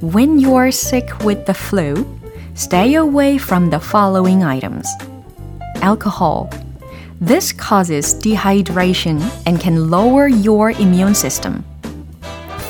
When 0.01 0.43
you 0.43 0.55
are 0.55 0.69
sick 0.69 1.09
with 1.25 1.45
the 1.45 1.53
flu, 1.53 2.05
stay 2.55 2.95
away 2.95 3.35
from 3.35 3.69
the 3.69 3.79
following 3.79 4.43
items. 4.43 4.87
Alcohol. 5.81 6.49
This 7.19 7.51
causes 7.51 8.15
dehydration 8.21 9.21
and 9.45 9.59
can 9.59 9.89
lower 9.89 10.27
your 10.27 10.71
immune 10.71 11.15
system. 11.15 11.63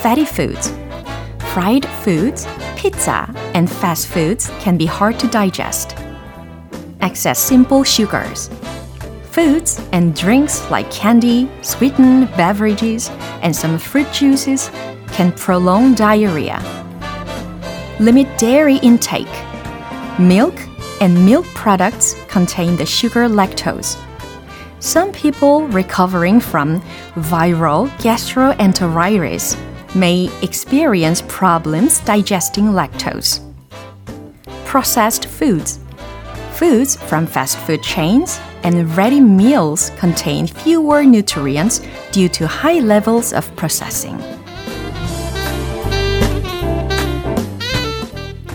Fatty 0.01 0.25
foods. 0.25 0.71
Fried 1.57 1.87
foods, 2.03 2.45
pizza, 2.75 3.27
and 3.55 3.67
fast 3.67 4.09
foods 4.09 4.47
can 4.59 4.77
be 4.77 4.85
hard 4.85 5.17
to 5.17 5.27
digest. 5.27 5.95
Excess 7.01 7.39
simple 7.39 7.83
sugars. 7.83 8.51
Foods 9.31 9.81
and 9.91 10.15
drinks 10.15 10.69
like 10.69 10.91
candy, 10.91 11.49
sweetened 11.63 12.29
beverages, 12.37 13.09
and 13.41 13.55
some 13.55 13.79
fruit 13.79 14.05
juices 14.13 14.69
can 15.07 15.31
prolong 15.31 15.95
diarrhea. 15.95 16.61
Limit 17.99 18.27
dairy 18.37 18.75
intake. 18.83 19.25
Milk 20.19 20.53
and 21.01 21.25
milk 21.25 21.47
products 21.55 22.13
contain 22.27 22.75
the 22.75 22.85
sugar 22.85 23.27
lactose. 23.27 23.97
Some 24.77 25.11
people 25.11 25.67
recovering 25.69 26.39
from 26.39 26.81
viral 27.15 27.89
gastroenteritis 27.97 29.57
may 29.94 30.30
experience 30.42 31.22
problems 31.28 32.00
digesting 32.00 32.72
lactose. 32.72 33.40
Processed 34.64 35.26
foods. 35.26 35.78
Foods 36.54 36.96
from 36.96 37.26
fast 37.26 37.58
food 37.58 37.82
chains 37.82 38.40
and 38.62 38.96
ready 38.96 39.20
meals 39.20 39.90
contain 39.98 40.46
fewer 40.46 41.04
nutrients 41.04 41.80
due 42.12 42.28
to 42.28 42.46
high 42.46 42.78
levels 42.78 43.32
of 43.32 43.50
processing. 43.56 44.18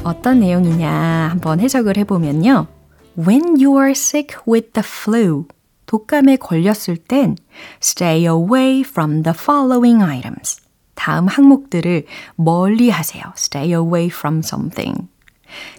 어떤 0.03 0.39
내용이냐 0.39 0.89
한번 1.31 1.59
해석을 1.59 1.97
해보면요. 1.97 2.67
When 3.17 3.59
you 3.59 3.77
are 3.77 3.91
sick 3.91 4.37
with 4.47 4.71
the 4.71 4.83
flu, 4.85 5.45
독감에 5.85 6.37
걸렸을 6.37 6.97
땐 6.97 7.35
stay 7.81 8.25
away 8.25 8.81
from 8.81 9.23
the 9.23 9.33
following 9.35 10.01
items. 10.01 10.61
다음 10.94 11.26
항목들을 11.26 12.06
멀리 12.36 12.90
하세요. 12.90 13.22
Stay 13.36 13.70
away 13.70 14.06
from 14.06 14.40
something. 14.40 15.08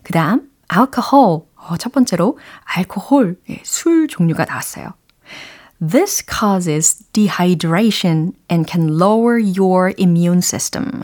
그 0.03 0.13
다음, 0.13 0.49
alcohol. 0.71 1.45
어, 1.55 1.77
첫 1.77 1.93
번째로 1.93 2.37
알코올, 2.65 3.37
예, 3.49 3.61
술 3.63 4.07
종류가 4.07 4.45
나왔어요. 4.45 4.93
This 5.79 6.23
causes 6.25 7.05
dehydration 7.13 8.33
and 8.51 8.69
can 8.69 8.89
lower 9.01 9.39
your 9.39 9.93
immune 9.97 10.39
system. 10.39 11.03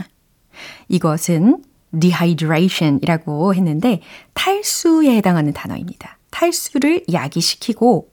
이것은 0.88 1.64
dehydration이라고 1.92 3.56
했는데 3.56 4.02
탈수에 4.34 5.16
해당하는 5.16 5.54
단어입니다. 5.54 6.18
탈수를 6.32 7.04
야기시키고 7.12 8.10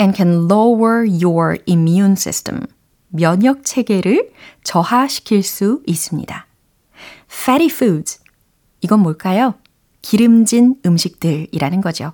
and 0.00 0.16
can 0.16 0.50
lower 0.50 1.06
your 1.06 1.58
immune 1.68 2.12
system. 2.12 2.66
면역 3.14 3.64
체계를 3.64 4.32
저하시킬 4.64 5.44
수 5.44 5.82
있습니다. 5.86 6.46
fatty 7.30 7.66
foods. 7.66 8.20
이건 8.80 9.00
뭘까요? 9.00 9.54
기름진 10.02 10.80
음식들이라는 10.84 11.80
거죠. 11.80 12.12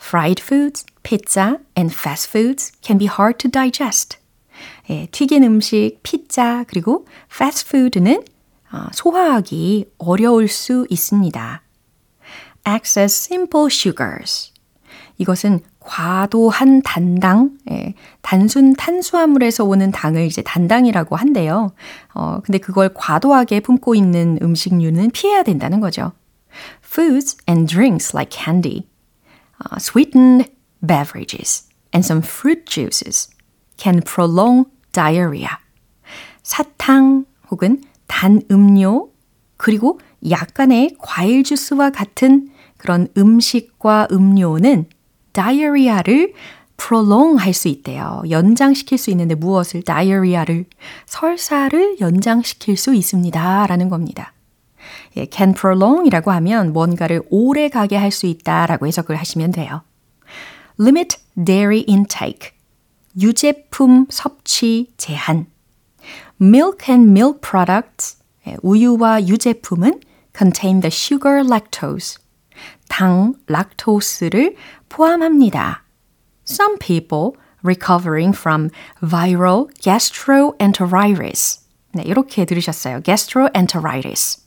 Fried 0.00 0.42
foods, 0.42 0.84
pizza, 1.04 1.58
and 1.78 1.94
fast 1.94 2.28
foods 2.28 2.72
can 2.82 2.98
be 2.98 3.06
hard 3.06 3.38
to 3.38 3.50
digest. 3.50 4.18
예, 4.90 5.06
튀긴 5.12 5.44
음식, 5.44 6.00
피자, 6.02 6.64
그리고 6.66 7.06
fast 7.32 7.68
food는 7.68 8.24
소화하기 8.92 9.92
어려울 9.98 10.48
수 10.48 10.86
있습니다. 10.90 11.62
Excess 12.66 13.26
simple 13.32 13.66
sugars. 13.66 14.52
이것은 15.18 15.60
과도한 15.84 16.82
단당, 16.82 17.56
예, 17.70 17.94
단순 18.20 18.74
탄수화물에서 18.74 19.64
오는 19.64 19.90
당을 19.90 20.26
이제 20.26 20.42
단당이라고 20.42 21.16
한대요. 21.16 21.72
어, 22.14 22.40
근데 22.44 22.58
그걸 22.58 22.90
과도하게 22.94 23.60
품고 23.60 23.94
있는 23.94 24.38
음식류는 24.42 25.10
피해야 25.10 25.42
된다는 25.42 25.80
거죠. 25.80 26.12
Foods 26.84 27.38
and 27.48 27.66
drinks 27.66 28.14
like 28.14 28.30
candy, 28.30 28.88
uh, 29.60 29.76
sweetened 29.78 30.50
beverages, 30.86 31.68
and 31.94 32.04
some 32.04 32.22
fruit 32.22 32.64
juices 32.66 33.30
can 33.76 34.00
prolong 34.00 34.66
diarrhea. 34.92 35.58
사탕 36.42 37.24
혹은 37.50 37.82
단 38.06 38.42
음료, 38.50 39.10
그리고 39.56 39.98
약간의 40.28 40.96
과일 40.98 41.44
주스와 41.44 41.90
같은 41.90 42.50
그런 42.76 43.08
음식과 43.16 44.08
음료는 44.10 44.86
diarrhea를 45.32 46.34
prolong 46.76 47.38
할 47.38 47.52
수 47.54 47.68
있대요. 47.68 48.22
연장시킬 48.28 48.98
수 48.98 49.10
있는데 49.10 49.34
무엇을 49.34 49.82
diarrhea를 49.82 50.64
설사를 51.06 52.00
연장시킬 52.00 52.76
수 52.76 52.94
있습니다. 52.94 53.66
라는 53.66 53.88
겁니다. 53.88 54.32
예, 55.16 55.26
can 55.30 55.54
prolong 55.54 56.06
이라고 56.06 56.30
하면 56.32 56.72
뭔가를 56.72 57.22
오래 57.30 57.68
가게 57.68 57.96
할 57.96 58.10
수 58.10 58.26
있다라고 58.26 58.86
해석을 58.86 59.16
하시면 59.16 59.52
돼요. 59.52 59.82
limit 60.78 61.16
dairy 61.36 61.84
intake. 61.88 62.50
유제품 63.20 64.06
섭취 64.08 64.88
제한. 64.96 65.46
Milk 66.40 66.86
and 66.88 67.10
milk 67.10 67.40
products. 67.40 68.18
예, 68.48 68.56
우유와 68.62 69.28
유제품은 69.28 70.00
contain 70.36 70.80
the 70.80 70.90
sugar 70.90 71.44
lactose. 71.46 72.18
당, 72.92 73.32
락토스를 73.46 74.54
포함합니다. 74.90 75.82
Some 76.46 76.76
people 76.78 77.30
recovering 77.64 78.36
from 78.36 78.68
viral 79.00 79.68
gastroenteritis. 79.80 81.60
네, 81.94 82.02
이렇게 82.04 82.44
들으셨어요. 82.44 83.00
gastroenteritis. 83.02 84.42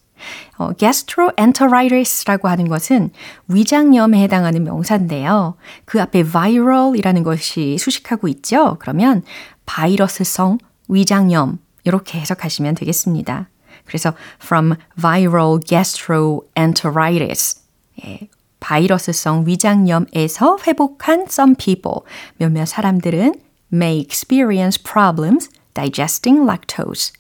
어, 0.59 0.73
gastroenteritis라고 0.73 2.47
하는 2.47 2.67
것은 2.67 3.09
위장염에 3.47 4.21
해당하는 4.21 4.63
명사인데요. 4.63 5.55
그 5.85 5.99
앞에 5.99 6.23
viral이라는 6.23 7.23
것이 7.23 7.79
수식하고 7.79 8.27
있죠. 8.27 8.77
그러면 8.79 9.23
바이러스성 9.65 10.59
위장염 10.87 11.57
이렇게 11.83 12.19
해석하시면 12.19 12.75
되겠습니다. 12.75 13.49
그래서 13.85 14.13
from 14.39 14.75
viral 15.01 15.59
gastroenteritis 15.65 17.65
예, 18.03 18.27
바이러스성 18.65 19.45
위장염에서 19.45 20.57
회복한 20.65 21.27
some 21.29 21.53
people, 21.55 22.01
몇몇 22.37 22.65
사람들은 22.65 23.35
may 23.71 23.99
experience 23.99 24.81
problems 24.81 25.51
digesting 25.75 26.49
lactose. 26.49 27.13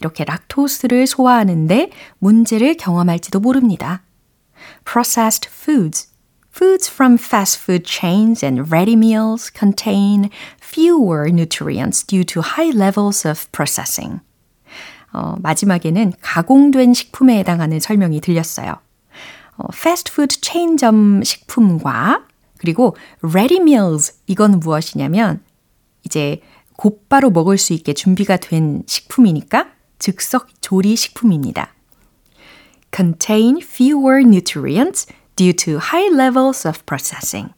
이렇게 0.00 0.24
락토스를 0.24 1.06
소화하는데 1.06 1.90
문제를 2.18 2.76
경험할지도 2.76 3.38
모릅니다. 3.38 4.02
Processed 4.84 5.48
foods. 5.48 6.08
Foods 6.52 6.90
from 6.90 7.14
fast 7.14 7.60
food 7.62 7.84
chains 7.86 8.44
and 8.44 8.72
ready 8.72 8.96
meals 8.96 9.48
contain 9.56 10.28
fewer 10.60 11.30
nutrients 11.30 12.04
due 12.04 12.24
to 12.24 12.42
high 12.42 12.76
levels 12.76 13.28
of 13.28 13.46
processing. 13.52 14.22
어, 15.12 15.36
마지막에는 15.38 16.14
가공된 16.20 16.94
식품에 16.94 17.38
해당하는 17.38 17.78
설명이 17.78 18.20
들렸어요. 18.20 18.74
어, 19.60 19.68
패스트푸드 19.72 20.40
체인점 20.40 21.22
식품과 21.22 22.26
그리고 22.58 22.96
ready 23.22 23.60
meals 23.60 24.14
이건 24.26 24.58
무엇이냐면 24.60 25.42
이제 26.02 26.40
곧바로 26.76 27.30
먹을 27.30 27.58
수 27.58 27.74
있게 27.74 27.92
준비가 27.92 28.38
된 28.38 28.82
식품이니까 28.86 29.68
즉석 29.98 30.62
조리 30.62 30.96
식품입니다. 30.96 31.74
contain 32.94 33.58
fewer 33.58 34.22
nutrients 34.22 35.06
due 35.36 35.52
to 35.52 35.74
high 35.74 36.08
levels 36.12 36.66
of 36.66 36.80
processing. 36.86 37.52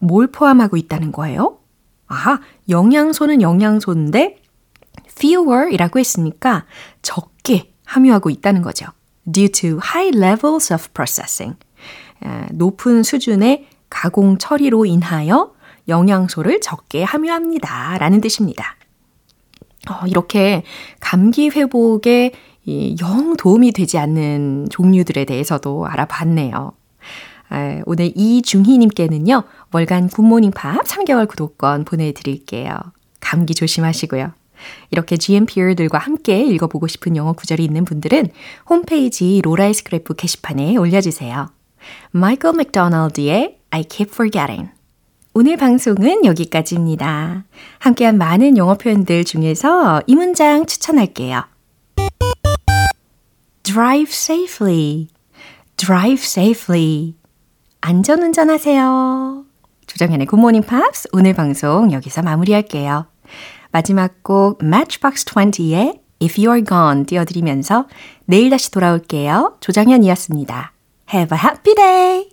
뭘 0.00 0.26
포함하고 0.26 0.76
있다는 0.76 1.12
거예요? 1.12 1.60
아하, 2.08 2.40
영양소는 2.68 3.40
영양소인데 3.40 4.42
fewer 5.16 5.72
이라고 5.72 6.00
했으니까 6.00 6.66
적게 7.02 7.72
함유하고 7.84 8.30
있다는 8.30 8.62
거죠. 8.62 8.86
Due 9.30 9.48
to 9.48 9.78
high 9.78 10.16
levels 10.16 10.72
of 10.72 10.88
processing. 10.94 11.56
높은 12.52 13.02
수준의 13.02 13.66
가공 13.90 14.38
처리로 14.38 14.86
인하여 14.86 15.52
영양소를 15.88 16.60
적게 16.60 17.02
함유합니다. 17.02 17.98
라는 17.98 18.20
뜻입니다. 18.20 18.76
어, 19.90 20.06
이렇게 20.06 20.62
감기 21.00 21.50
회복에 21.50 22.32
영 23.00 23.36
도움이 23.36 23.72
되지 23.72 23.98
않는 23.98 24.68
종류들에 24.70 25.26
대해서도 25.26 25.86
알아봤네요. 25.86 26.72
아, 27.50 27.80
오늘 27.84 28.10
이중희님께는요, 28.14 29.42
월간 29.72 30.08
굿모닝 30.08 30.52
팝 30.52 30.82
3개월 30.84 31.28
구독권 31.28 31.84
보내드릴게요. 31.84 32.74
감기 33.20 33.54
조심하시고요. 33.54 34.32
이렇게 34.90 35.16
GMPR들과 35.16 35.98
함께 35.98 36.42
읽어보고 36.42 36.86
싶은 36.86 37.16
영어 37.16 37.32
구절이 37.32 37.64
있는 37.64 37.84
분들은 37.84 38.28
홈페이지 38.68 39.40
로라의 39.42 39.74
스크랩북 39.74 40.16
게시판에 40.16 40.76
올려주세요. 40.76 41.48
마이클 42.10 42.52
맥도날드의 42.52 43.58
I 43.70 43.84
keep 43.84 44.12
forgetting. 44.12 44.70
오늘 45.34 45.56
방송은 45.56 46.24
여기까지입니다. 46.24 47.44
함께한 47.80 48.18
많은 48.18 48.56
영어 48.56 48.74
표현들 48.74 49.24
중에서 49.24 50.00
이 50.06 50.14
문장 50.14 50.64
추천할게요. 50.64 51.44
drive 53.64 54.12
safely. 54.12 55.08
drive 55.76 56.22
safely. 56.22 57.14
안전운전 57.80 58.48
하세요. 58.48 59.44
조정현의 59.86 60.26
굿모닝 60.26 60.62
팝스 60.62 61.08
오늘 61.12 61.34
방송 61.34 61.92
여기서 61.92 62.22
마무리할게요. 62.22 63.06
마지막 63.74 64.22
곡 64.22 64.62
Matchbox 64.62 65.24
20의 65.24 65.98
If 66.22 66.40
You're 66.40 66.64
Gone 66.64 67.06
띄워드리면서 67.06 67.88
내일 68.24 68.48
다시 68.50 68.70
돌아올게요. 68.70 69.56
조정현이었습니다. 69.58 70.72
Have 71.12 71.36
a 71.36 71.42
happy 71.44 71.74
day! 71.74 72.22